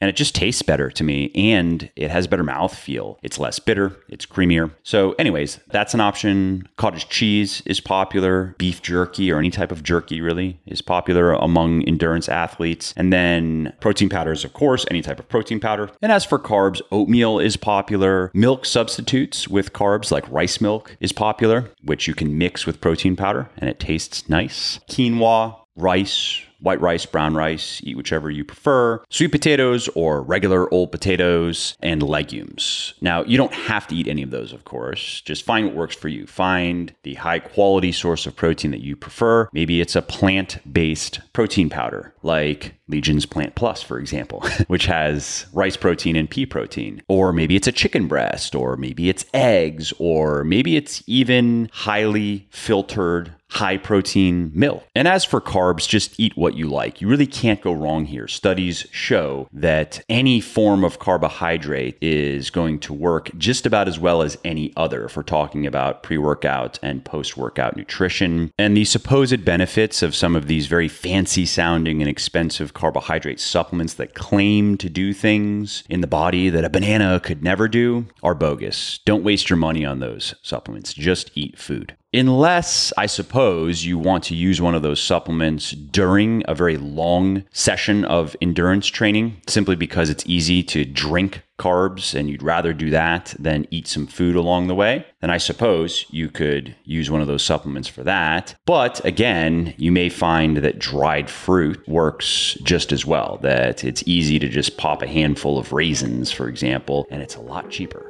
and 0.00 0.08
it 0.08 0.16
just 0.16 0.34
tastes 0.34 0.62
better 0.62 0.90
to 0.90 1.04
me 1.04 1.30
and 1.34 1.90
it 1.96 2.10
has 2.10 2.26
better 2.26 2.42
mouth 2.42 2.74
feel. 2.74 3.18
It's 3.22 3.38
less 3.38 3.58
bitter, 3.58 3.96
it's 4.08 4.26
creamier. 4.26 4.70
So, 4.82 5.12
anyways, 5.12 5.60
that's 5.68 5.94
an 5.94 6.00
option. 6.00 6.68
Cottage 6.76 7.08
cheese 7.08 7.62
is 7.66 7.80
popular. 7.80 8.54
Beef 8.58 8.82
jerky 8.82 9.30
or 9.30 9.38
any 9.38 9.50
type 9.50 9.72
of 9.72 9.82
jerky 9.82 10.20
really 10.20 10.60
is 10.66 10.82
popular 10.82 11.32
among 11.32 11.82
endurance 11.82 12.28
athletes. 12.28 12.94
And 12.96 13.12
then 13.12 13.72
protein 13.80 14.08
powders, 14.08 14.44
of 14.44 14.52
course, 14.52 14.84
any 14.90 15.02
type 15.02 15.18
of 15.18 15.28
protein 15.28 15.60
powder. 15.60 15.90
And 16.02 16.12
as 16.12 16.24
for 16.24 16.38
carbs, 16.38 16.80
oatmeal 16.90 17.38
is 17.38 17.56
popular. 17.56 18.30
Milk 18.34 18.64
substitutes 18.64 19.48
with 19.48 19.72
carbs 19.72 20.10
like 20.10 20.30
rice 20.30 20.60
milk 20.60 20.96
is 21.00 21.12
popular, 21.12 21.70
which 21.84 22.06
you 22.06 22.14
can 22.14 22.38
mix 22.38 22.66
with 22.66 22.80
protein 22.80 23.16
powder 23.16 23.48
and 23.56 23.68
it 23.68 23.80
tastes 23.80 24.28
nice. 24.28 24.80
Quinoa, 24.88 25.56
rice, 25.80 26.42
white 26.60 26.80
rice, 26.80 27.06
brown 27.06 27.34
rice, 27.34 27.80
eat 27.82 27.96
whichever 27.96 28.30
you 28.30 28.44
prefer, 28.44 29.02
sweet 29.08 29.32
potatoes 29.32 29.88
or 29.94 30.22
regular 30.22 30.72
old 30.72 30.92
potatoes, 30.92 31.76
and 31.80 32.02
legumes. 32.02 32.94
Now, 33.00 33.24
you 33.24 33.36
don't 33.36 33.52
have 33.52 33.86
to 33.88 33.96
eat 33.96 34.08
any 34.08 34.22
of 34.22 34.30
those, 34.30 34.52
of 34.52 34.64
course. 34.64 35.20
Just 35.22 35.44
find 35.44 35.66
what 35.66 35.74
works 35.74 35.96
for 35.96 36.08
you. 36.08 36.26
Find 36.26 36.94
the 37.02 37.14
high 37.14 37.38
quality 37.38 37.92
source 37.92 38.26
of 38.26 38.36
protein 38.36 38.70
that 38.70 38.82
you 38.82 38.96
prefer. 38.96 39.48
Maybe 39.52 39.80
it's 39.80 39.96
a 39.96 40.02
plant 40.02 40.58
based 40.70 41.20
protein 41.32 41.70
powder 41.70 42.14
like 42.22 42.74
Legion's 42.88 43.24
Plant 43.24 43.54
Plus, 43.54 43.82
for 43.82 43.98
example, 43.98 44.44
which 44.66 44.86
has 44.86 45.46
rice 45.52 45.76
protein 45.76 46.16
and 46.16 46.28
pea 46.28 46.46
protein. 46.46 47.02
Or 47.08 47.32
maybe 47.32 47.56
it's 47.56 47.68
a 47.68 47.72
chicken 47.72 48.08
breast, 48.08 48.54
or 48.54 48.76
maybe 48.76 49.08
it's 49.08 49.24
eggs, 49.32 49.92
or 49.98 50.44
maybe 50.44 50.76
it's 50.76 51.02
even 51.06 51.70
highly 51.72 52.48
filtered 52.50 53.34
high 53.50 53.76
protein 53.76 54.50
milk. 54.54 54.84
And 54.94 55.08
as 55.08 55.24
for 55.24 55.40
carbs, 55.40 55.88
just 55.88 56.18
eat 56.18 56.36
what 56.36 56.54
you 56.54 56.68
like. 56.68 57.00
You 57.00 57.08
really 57.08 57.26
can't 57.26 57.60
go 57.60 57.72
wrong 57.72 58.06
here. 58.06 58.28
Studies 58.28 58.86
show 58.90 59.48
that 59.52 60.02
any 60.08 60.40
form 60.40 60.84
of 60.84 60.98
carbohydrate 60.98 61.98
is 62.00 62.50
going 62.50 62.78
to 62.80 62.94
work 62.94 63.30
just 63.36 63.66
about 63.66 63.88
as 63.88 63.98
well 63.98 64.22
as 64.22 64.38
any 64.44 64.72
other 64.76 65.04
if 65.04 65.16
we're 65.16 65.22
talking 65.22 65.66
about 65.66 66.02
pre 66.02 66.16
workout 66.18 66.78
and 66.82 67.04
post 67.04 67.36
workout 67.36 67.76
nutrition. 67.76 68.52
And 68.58 68.76
the 68.76 68.84
supposed 68.84 69.44
benefits 69.44 70.02
of 70.02 70.14
some 70.14 70.36
of 70.36 70.46
these 70.46 70.66
very 70.66 70.88
fancy 70.88 71.46
sounding 71.46 72.00
and 72.00 72.08
expensive 72.08 72.74
carbohydrate 72.74 73.40
supplements 73.40 73.94
that 73.94 74.14
claim 74.14 74.76
to 74.78 74.88
do 74.88 75.12
things 75.12 75.82
in 75.88 76.00
the 76.00 76.06
body 76.06 76.48
that 76.50 76.64
a 76.64 76.70
banana 76.70 77.20
could 77.20 77.42
never 77.42 77.68
do 77.68 78.06
are 78.22 78.34
bogus. 78.34 79.00
Don't 79.04 79.24
waste 79.24 79.50
your 79.50 79.56
money 79.56 79.84
on 79.84 79.98
those 79.98 80.34
supplements. 80.42 80.94
Just 80.94 81.30
eat 81.34 81.58
food. 81.58 81.96
Unless, 82.12 82.92
I 82.98 83.06
suppose, 83.06 83.84
you 83.84 83.96
want 83.96 84.24
to 84.24 84.34
use 84.34 84.60
one 84.60 84.74
of 84.74 84.82
those 84.82 85.00
supplements 85.00 85.70
during 85.70 86.42
a 86.48 86.56
very 86.56 86.76
long 86.76 87.44
session 87.52 88.04
of 88.04 88.34
endurance 88.40 88.88
training, 88.88 89.40
simply 89.46 89.76
because 89.76 90.10
it's 90.10 90.26
easy 90.26 90.64
to 90.64 90.84
drink 90.84 91.44
carbs 91.56 92.18
and 92.18 92.28
you'd 92.28 92.42
rather 92.42 92.72
do 92.72 92.90
that 92.90 93.34
than 93.38 93.66
eat 93.70 93.86
some 93.86 94.08
food 94.08 94.34
along 94.34 94.66
the 94.66 94.74
way, 94.74 95.06
then 95.20 95.30
I 95.30 95.38
suppose 95.38 96.04
you 96.10 96.30
could 96.30 96.74
use 96.84 97.12
one 97.12 97.20
of 97.20 97.28
those 97.28 97.44
supplements 97.44 97.86
for 97.86 98.02
that. 98.02 98.56
But 98.66 99.04
again, 99.04 99.74
you 99.76 99.92
may 99.92 100.08
find 100.08 100.56
that 100.56 100.80
dried 100.80 101.30
fruit 101.30 101.86
works 101.86 102.56
just 102.64 102.90
as 102.90 103.06
well, 103.06 103.38
that 103.42 103.84
it's 103.84 104.02
easy 104.06 104.40
to 104.40 104.48
just 104.48 104.78
pop 104.78 105.02
a 105.02 105.06
handful 105.06 105.58
of 105.58 105.72
raisins, 105.72 106.32
for 106.32 106.48
example, 106.48 107.06
and 107.10 107.22
it's 107.22 107.36
a 107.36 107.40
lot 107.40 107.70
cheaper. 107.70 108.09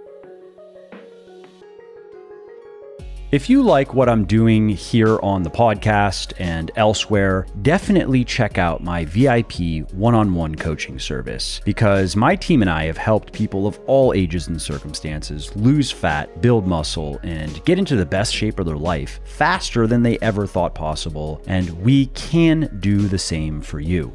If 3.30 3.48
you 3.48 3.62
like 3.62 3.94
what 3.94 4.08
I'm 4.08 4.24
doing 4.24 4.68
here 4.68 5.20
on 5.20 5.44
the 5.44 5.50
podcast 5.50 6.32
and 6.40 6.72
elsewhere, 6.74 7.46
definitely 7.62 8.24
check 8.24 8.58
out 8.58 8.82
my 8.82 9.04
VIP 9.04 9.88
one 9.92 10.16
on 10.16 10.34
one 10.34 10.56
coaching 10.56 10.98
service 10.98 11.60
because 11.64 12.16
my 12.16 12.34
team 12.34 12.60
and 12.60 12.68
I 12.68 12.86
have 12.86 12.96
helped 12.96 13.32
people 13.32 13.68
of 13.68 13.78
all 13.86 14.12
ages 14.14 14.48
and 14.48 14.60
circumstances 14.60 15.54
lose 15.54 15.92
fat, 15.92 16.42
build 16.42 16.66
muscle, 16.66 17.20
and 17.22 17.64
get 17.64 17.78
into 17.78 17.94
the 17.94 18.04
best 18.04 18.34
shape 18.34 18.58
of 18.58 18.66
their 18.66 18.74
life 18.74 19.20
faster 19.22 19.86
than 19.86 20.02
they 20.02 20.18
ever 20.18 20.44
thought 20.44 20.74
possible. 20.74 21.40
And 21.46 21.70
we 21.84 22.06
can 22.06 22.78
do 22.80 22.98
the 22.98 23.16
same 23.16 23.60
for 23.60 23.78
you. 23.78 24.12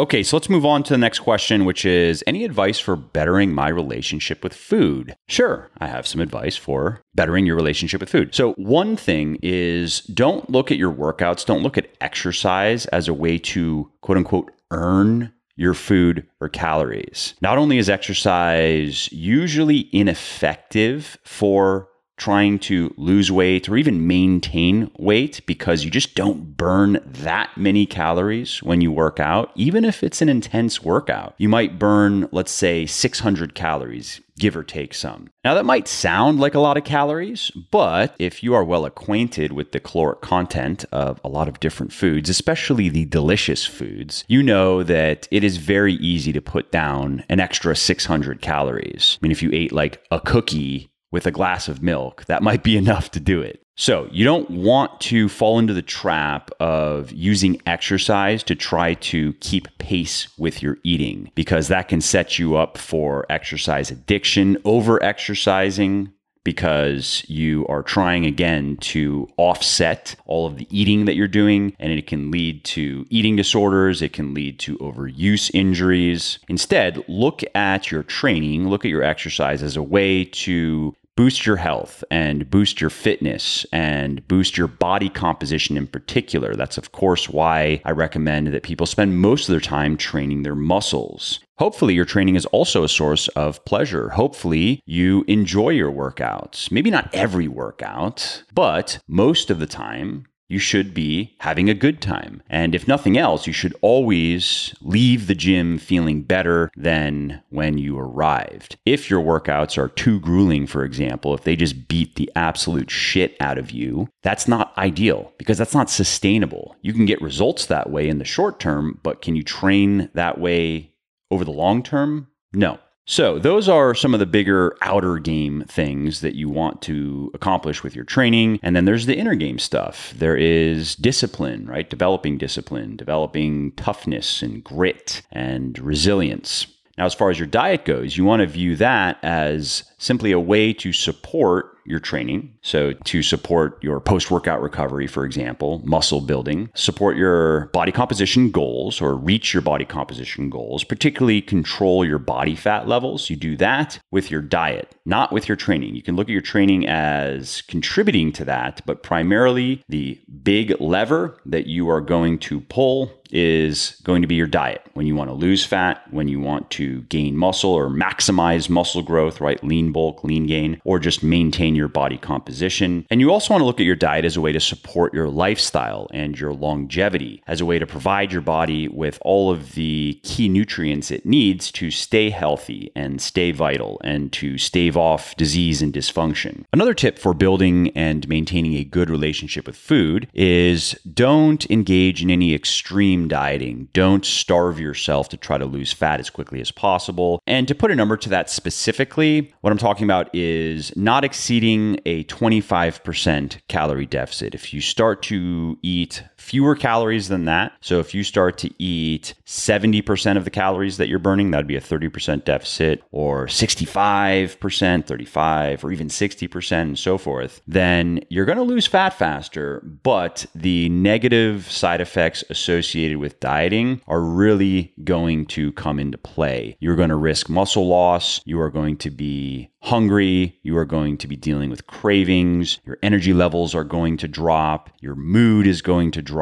Okay, 0.00 0.22
so 0.22 0.36
let's 0.36 0.48
move 0.48 0.64
on 0.64 0.84
to 0.84 0.92
the 0.92 0.98
next 0.98 1.18
question, 1.18 1.64
which 1.64 1.84
is 1.84 2.22
any 2.24 2.44
advice 2.44 2.78
for 2.78 2.94
bettering 2.94 3.52
my 3.52 3.68
relationship 3.68 4.44
with 4.44 4.54
food? 4.54 5.16
Sure, 5.26 5.70
I 5.78 5.88
have 5.88 6.06
some 6.06 6.20
advice 6.20 6.56
for 6.56 7.00
bettering 7.16 7.46
your 7.46 7.56
relationship 7.56 8.00
with 8.00 8.08
food. 8.08 8.32
So, 8.32 8.52
one 8.52 8.96
thing 8.96 9.38
is 9.42 10.02
don't 10.02 10.48
look 10.48 10.70
at 10.70 10.78
your 10.78 10.92
workouts, 10.92 11.44
don't 11.44 11.64
look 11.64 11.76
at 11.76 11.90
exercise 12.00 12.86
as 12.86 13.08
a 13.08 13.14
way 13.14 13.38
to 13.38 13.90
quote 14.00 14.18
unquote 14.18 14.52
earn 14.70 15.32
your 15.56 15.74
food 15.74 16.24
or 16.40 16.48
calories. 16.48 17.34
Not 17.42 17.58
only 17.58 17.78
is 17.78 17.90
exercise 17.90 19.10
usually 19.10 19.88
ineffective 19.92 21.18
for 21.24 21.87
trying 22.18 22.58
to 22.58 22.92
lose 22.96 23.32
weight 23.32 23.68
or 23.68 23.76
even 23.76 24.06
maintain 24.06 24.90
weight 24.98 25.40
because 25.46 25.84
you 25.84 25.90
just 25.90 26.14
don't 26.14 26.56
burn 26.56 27.00
that 27.04 27.56
many 27.56 27.86
calories 27.86 28.62
when 28.62 28.80
you 28.80 28.92
work 28.92 29.20
out, 29.20 29.50
even 29.54 29.84
if 29.84 30.02
it's 30.02 30.20
an 30.20 30.28
intense 30.28 30.82
workout. 30.82 31.34
You 31.38 31.48
might 31.48 31.78
burn, 31.78 32.28
let's 32.32 32.52
say, 32.52 32.86
600 32.86 33.54
calories, 33.54 34.20
give 34.38 34.56
or 34.56 34.62
take 34.62 34.94
some. 34.94 35.30
Now, 35.44 35.54
that 35.54 35.64
might 35.64 35.88
sound 35.88 36.40
like 36.40 36.54
a 36.54 36.60
lot 36.60 36.76
of 36.76 36.84
calories, 36.84 37.50
but 37.70 38.14
if 38.18 38.42
you 38.42 38.54
are 38.54 38.64
well 38.64 38.84
acquainted 38.84 39.52
with 39.52 39.72
the 39.72 39.80
caloric 39.80 40.20
content 40.20 40.84
of 40.92 41.20
a 41.24 41.28
lot 41.28 41.48
of 41.48 41.60
different 41.60 41.92
foods, 41.92 42.28
especially 42.28 42.88
the 42.88 43.04
delicious 43.06 43.64
foods, 43.64 44.24
you 44.28 44.42
know 44.42 44.82
that 44.82 45.28
it 45.30 45.44
is 45.44 45.56
very 45.56 45.94
easy 45.94 46.32
to 46.32 46.40
put 46.40 46.70
down 46.70 47.24
an 47.28 47.40
extra 47.40 47.74
600 47.74 48.40
calories. 48.40 49.18
I 49.20 49.24
mean, 49.24 49.32
if 49.32 49.42
you 49.42 49.50
ate 49.52 49.72
like 49.72 50.04
a 50.10 50.20
cookie 50.20 50.90
with 51.10 51.26
a 51.26 51.30
glass 51.30 51.68
of 51.68 51.82
milk. 51.82 52.24
That 52.26 52.42
might 52.42 52.62
be 52.62 52.76
enough 52.84 53.10
to 53.12 53.20
do 53.20 53.40
it. 53.40 53.62
So, 53.80 54.08
you 54.10 54.24
don't 54.24 54.50
want 54.50 55.00
to 55.02 55.28
fall 55.28 55.60
into 55.60 55.72
the 55.72 55.82
trap 55.82 56.50
of 56.58 57.12
using 57.12 57.62
exercise 57.64 58.42
to 58.42 58.56
try 58.56 58.94
to 58.94 59.34
keep 59.34 59.68
pace 59.78 60.36
with 60.36 60.62
your 60.64 60.78
eating 60.82 61.30
because 61.36 61.68
that 61.68 61.86
can 61.86 62.00
set 62.00 62.40
you 62.40 62.56
up 62.56 62.76
for 62.76 63.24
exercise 63.30 63.92
addiction, 63.92 64.58
over 64.64 65.00
exercising, 65.00 66.12
because 66.48 67.22
you 67.28 67.66
are 67.66 67.82
trying 67.82 68.24
again 68.24 68.78
to 68.78 69.28
offset 69.36 70.16
all 70.24 70.46
of 70.46 70.56
the 70.56 70.66
eating 70.70 71.04
that 71.04 71.14
you're 71.14 71.28
doing, 71.28 71.76
and 71.78 71.92
it 71.92 72.06
can 72.06 72.30
lead 72.30 72.64
to 72.64 73.04
eating 73.10 73.36
disorders, 73.36 74.00
it 74.00 74.14
can 74.14 74.32
lead 74.32 74.58
to 74.58 74.78
overuse 74.78 75.50
injuries. 75.52 76.38
Instead, 76.48 77.04
look 77.06 77.42
at 77.54 77.90
your 77.90 78.02
training, 78.02 78.66
look 78.66 78.86
at 78.86 78.90
your 78.90 79.02
exercise 79.02 79.62
as 79.62 79.76
a 79.76 79.82
way 79.82 80.24
to 80.24 80.96
boost 81.18 81.44
your 81.44 81.56
health 81.56 82.04
and 82.12 82.48
boost 82.48 82.80
your 82.80 82.90
fitness 82.90 83.66
and 83.72 84.24
boost 84.28 84.56
your 84.56 84.68
body 84.68 85.08
composition 85.08 85.76
in 85.76 85.84
particular. 85.84 86.54
That's, 86.54 86.78
of 86.78 86.92
course, 86.92 87.28
why 87.28 87.82
I 87.84 87.90
recommend 87.90 88.46
that 88.46 88.62
people 88.62 88.86
spend 88.86 89.18
most 89.18 89.48
of 89.48 89.52
their 89.52 89.58
time 89.58 89.96
training 89.96 90.44
their 90.44 90.54
muscles. 90.54 91.40
Hopefully, 91.58 91.94
your 91.94 92.04
training 92.04 92.36
is 92.36 92.46
also 92.46 92.84
a 92.84 92.88
source 92.88 93.26
of 93.28 93.64
pleasure. 93.64 94.10
Hopefully, 94.10 94.80
you 94.86 95.24
enjoy 95.26 95.70
your 95.70 95.90
workouts. 95.90 96.70
Maybe 96.70 96.88
not 96.88 97.10
every 97.12 97.48
workout, 97.48 98.44
but 98.54 99.00
most 99.08 99.50
of 99.50 99.58
the 99.58 99.66
time, 99.66 100.27
you 100.48 100.58
should 100.58 100.94
be 100.94 101.34
having 101.40 101.68
a 101.68 101.74
good 101.74 102.00
time. 102.00 102.42
And 102.48 102.74
if 102.74 102.88
nothing 102.88 103.18
else, 103.18 103.46
you 103.46 103.52
should 103.52 103.76
always 103.82 104.74
leave 104.80 105.26
the 105.26 105.34
gym 105.34 105.78
feeling 105.78 106.22
better 106.22 106.70
than 106.76 107.42
when 107.50 107.78
you 107.78 107.98
arrived. 107.98 108.76
If 108.86 109.10
your 109.10 109.22
workouts 109.22 109.76
are 109.76 109.88
too 109.88 110.18
grueling, 110.20 110.66
for 110.66 110.84
example, 110.84 111.34
if 111.34 111.44
they 111.44 111.56
just 111.56 111.88
beat 111.88 112.16
the 112.16 112.30
absolute 112.34 112.90
shit 112.90 113.36
out 113.40 113.58
of 113.58 113.70
you, 113.70 114.08
that's 114.22 114.48
not 114.48 114.76
ideal 114.78 115.32
because 115.38 115.58
that's 115.58 115.74
not 115.74 115.90
sustainable. 115.90 116.76
You 116.80 116.92
can 116.92 117.06
get 117.06 117.22
results 117.22 117.66
that 117.66 117.90
way 117.90 118.08
in 118.08 118.18
the 118.18 118.24
short 118.24 118.58
term, 118.58 118.98
but 119.02 119.22
can 119.22 119.36
you 119.36 119.42
train 119.42 120.10
that 120.14 120.38
way 120.40 120.92
over 121.30 121.44
the 121.44 121.50
long 121.50 121.82
term? 121.82 122.28
No. 122.52 122.78
So, 123.10 123.38
those 123.38 123.70
are 123.70 123.94
some 123.94 124.12
of 124.12 124.20
the 124.20 124.26
bigger 124.26 124.76
outer 124.82 125.18
game 125.18 125.64
things 125.66 126.20
that 126.20 126.34
you 126.34 126.50
want 126.50 126.82
to 126.82 127.30
accomplish 127.32 127.82
with 127.82 127.96
your 127.96 128.04
training. 128.04 128.60
And 128.62 128.76
then 128.76 128.84
there's 128.84 129.06
the 129.06 129.16
inner 129.16 129.34
game 129.34 129.58
stuff. 129.58 130.12
There 130.14 130.36
is 130.36 130.94
discipline, 130.94 131.66
right? 131.66 131.88
Developing 131.88 132.36
discipline, 132.36 132.96
developing 132.96 133.72
toughness 133.72 134.42
and 134.42 134.62
grit 134.62 135.22
and 135.32 135.78
resilience. 135.78 136.66
Now, 136.98 137.06
as 137.06 137.14
far 137.14 137.30
as 137.30 137.38
your 137.38 137.46
diet 137.46 137.84
goes, 137.84 138.16
you 138.16 138.24
want 138.24 138.40
to 138.40 138.46
view 138.46 138.74
that 138.76 139.18
as 139.22 139.84
simply 139.98 140.32
a 140.32 140.40
way 140.40 140.72
to 140.74 140.92
support 140.92 141.78
your 141.88 142.00
training. 142.00 142.54
So, 142.60 142.92
to 142.92 143.22
support 143.22 143.82
your 143.82 143.98
post 144.00 144.30
workout 144.30 144.60
recovery, 144.60 145.06
for 145.06 145.24
example, 145.24 145.80
muscle 145.84 146.20
building, 146.20 146.70
support 146.74 147.16
your 147.16 147.66
body 147.66 147.92
composition 147.92 148.50
goals 148.50 149.00
or 149.00 149.14
reach 149.14 149.54
your 149.54 149.62
body 149.62 149.84
composition 149.84 150.50
goals, 150.50 150.84
particularly 150.84 151.40
control 151.40 152.04
your 152.04 152.18
body 152.18 152.54
fat 152.54 152.86
levels. 152.86 153.30
You 153.30 153.36
do 153.36 153.56
that 153.56 153.98
with 154.10 154.30
your 154.30 154.42
diet, 154.42 154.94
not 155.06 155.32
with 155.32 155.48
your 155.48 155.56
training. 155.56 155.94
You 155.94 156.02
can 156.02 156.14
look 156.14 156.28
at 156.28 156.32
your 156.32 156.42
training 156.42 156.86
as 156.86 157.62
contributing 157.62 158.32
to 158.32 158.44
that, 158.44 158.82
but 158.84 159.02
primarily 159.02 159.82
the 159.88 160.20
big 160.42 160.78
lever 160.80 161.40
that 161.46 161.66
you 161.66 161.88
are 161.88 162.02
going 162.02 162.38
to 162.40 162.60
pull 162.60 163.10
is 163.30 164.00
going 164.04 164.22
to 164.22 164.28
be 164.28 164.34
your 164.34 164.46
diet. 164.46 164.82
When 164.94 165.06
you 165.06 165.14
want 165.14 165.30
to 165.30 165.34
lose 165.34 165.64
fat, 165.64 166.02
when 166.10 166.28
you 166.28 166.40
want 166.40 166.70
to 166.70 167.02
gain 167.02 167.36
muscle 167.36 167.70
or 167.70 167.88
maximize 167.88 168.68
muscle 168.68 169.02
growth, 169.02 169.40
right? 169.40 169.62
Lean 169.62 169.92
bulk, 169.92 170.24
lean 170.24 170.46
gain, 170.46 170.80
or 170.84 170.98
just 170.98 171.22
maintain 171.22 171.74
your 171.74 171.88
body 171.88 172.18
composition. 172.18 173.06
And 173.10 173.20
you 173.20 173.30
also 173.30 173.52
want 173.52 173.62
to 173.62 173.66
look 173.66 173.80
at 173.80 173.86
your 173.86 173.96
diet 173.96 174.24
as 174.24 174.36
a 174.36 174.40
way 174.40 174.52
to 174.52 174.60
support 174.60 175.14
your 175.14 175.28
lifestyle 175.28 176.08
and 176.12 176.38
your 176.38 176.52
longevity, 176.52 177.42
as 177.46 177.60
a 177.60 177.66
way 177.66 177.78
to 177.78 177.86
provide 177.86 178.32
your 178.32 178.42
body 178.42 178.88
with 178.88 179.18
all 179.22 179.50
of 179.50 179.74
the 179.74 180.20
key 180.22 180.48
nutrients 180.48 181.10
it 181.10 181.26
needs 181.26 181.70
to 181.72 181.90
stay 181.90 182.30
healthy 182.30 182.90
and 182.94 183.20
stay 183.20 183.50
vital 183.50 184.00
and 184.04 184.32
to 184.32 184.58
stave 184.58 184.96
off 184.96 185.34
disease 185.36 185.82
and 185.82 185.92
dysfunction. 185.92 186.64
Another 186.72 186.94
tip 186.94 187.18
for 187.18 187.34
building 187.34 187.90
and 187.96 188.28
maintaining 188.28 188.74
a 188.74 188.84
good 188.84 189.10
relationship 189.10 189.66
with 189.66 189.76
food 189.76 190.28
is 190.34 190.92
don't 191.12 191.70
engage 191.70 192.22
in 192.22 192.30
any 192.30 192.54
extreme 192.54 193.17
dieting. 193.26 193.88
Don't 193.92 194.24
starve 194.24 194.78
yourself 194.78 195.28
to 195.30 195.36
try 195.36 195.58
to 195.58 195.66
lose 195.66 195.92
fat 195.92 196.20
as 196.20 196.30
quickly 196.30 196.60
as 196.60 196.70
possible. 196.70 197.42
And 197.46 197.66
to 197.66 197.74
put 197.74 197.90
a 197.90 197.96
number 197.96 198.16
to 198.18 198.28
that 198.28 198.50
specifically, 198.50 199.52
what 199.62 199.72
I'm 199.72 199.78
talking 199.78 200.04
about 200.04 200.32
is 200.34 200.94
not 200.94 201.24
exceeding 201.24 201.98
a 202.06 202.24
25% 202.24 203.58
calorie 203.66 204.06
deficit. 204.06 204.54
If 204.54 204.72
you 204.72 204.80
start 204.80 205.22
to 205.24 205.78
eat 205.82 206.22
fewer 206.48 206.74
calories 206.74 207.28
than 207.28 207.44
that. 207.44 207.72
So 207.82 208.00
if 208.00 208.14
you 208.14 208.24
start 208.24 208.56
to 208.58 208.70
eat 208.82 209.34
70% 209.44 210.38
of 210.38 210.44
the 210.44 210.50
calories 210.50 210.96
that 210.96 211.06
you're 211.06 211.18
burning, 211.18 211.50
that'd 211.50 211.66
be 211.66 211.76
a 211.76 211.80
30% 211.80 212.44
deficit, 212.44 213.02
or 213.12 213.46
65%, 213.46 215.06
35, 215.06 215.84
or 215.84 215.92
even 215.92 216.08
60%, 216.08 216.80
and 216.80 216.98
so 216.98 217.18
forth, 217.18 217.60
then 217.66 218.20
you're 218.30 218.46
going 218.46 218.56
to 218.56 218.64
lose 218.64 218.86
fat 218.86 219.10
faster. 219.10 219.80
But 220.02 220.46
the 220.54 220.88
negative 220.88 221.70
side 221.70 222.00
effects 222.00 222.42
associated 222.48 223.18
with 223.18 223.40
dieting 223.40 224.00
are 224.06 224.22
really 224.22 224.94
going 225.04 225.44
to 225.46 225.72
come 225.72 225.98
into 225.98 226.16
play. 226.16 226.78
You're 226.80 226.96
going 226.96 227.10
to 227.10 227.16
risk 227.16 227.50
muscle 227.50 227.86
loss. 227.86 228.40
You 228.46 228.58
are 228.60 228.70
going 228.70 228.96
to 228.98 229.10
be 229.10 229.70
hungry. 229.80 230.58
You 230.62 230.76
are 230.76 230.84
going 230.84 231.18
to 231.18 231.26
be 231.28 231.36
dealing 231.36 231.70
with 231.70 231.86
cravings. 231.86 232.78
Your 232.84 232.98
energy 233.02 233.32
levels 233.32 233.74
are 233.74 233.84
going 233.84 234.16
to 234.18 234.28
drop. 234.28 234.90
Your 235.00 235.14
mood 235.14 235.66
is 235.66 235.82
going 235.82 236.10
to 236.12 236.22
drop. 236.22 236.37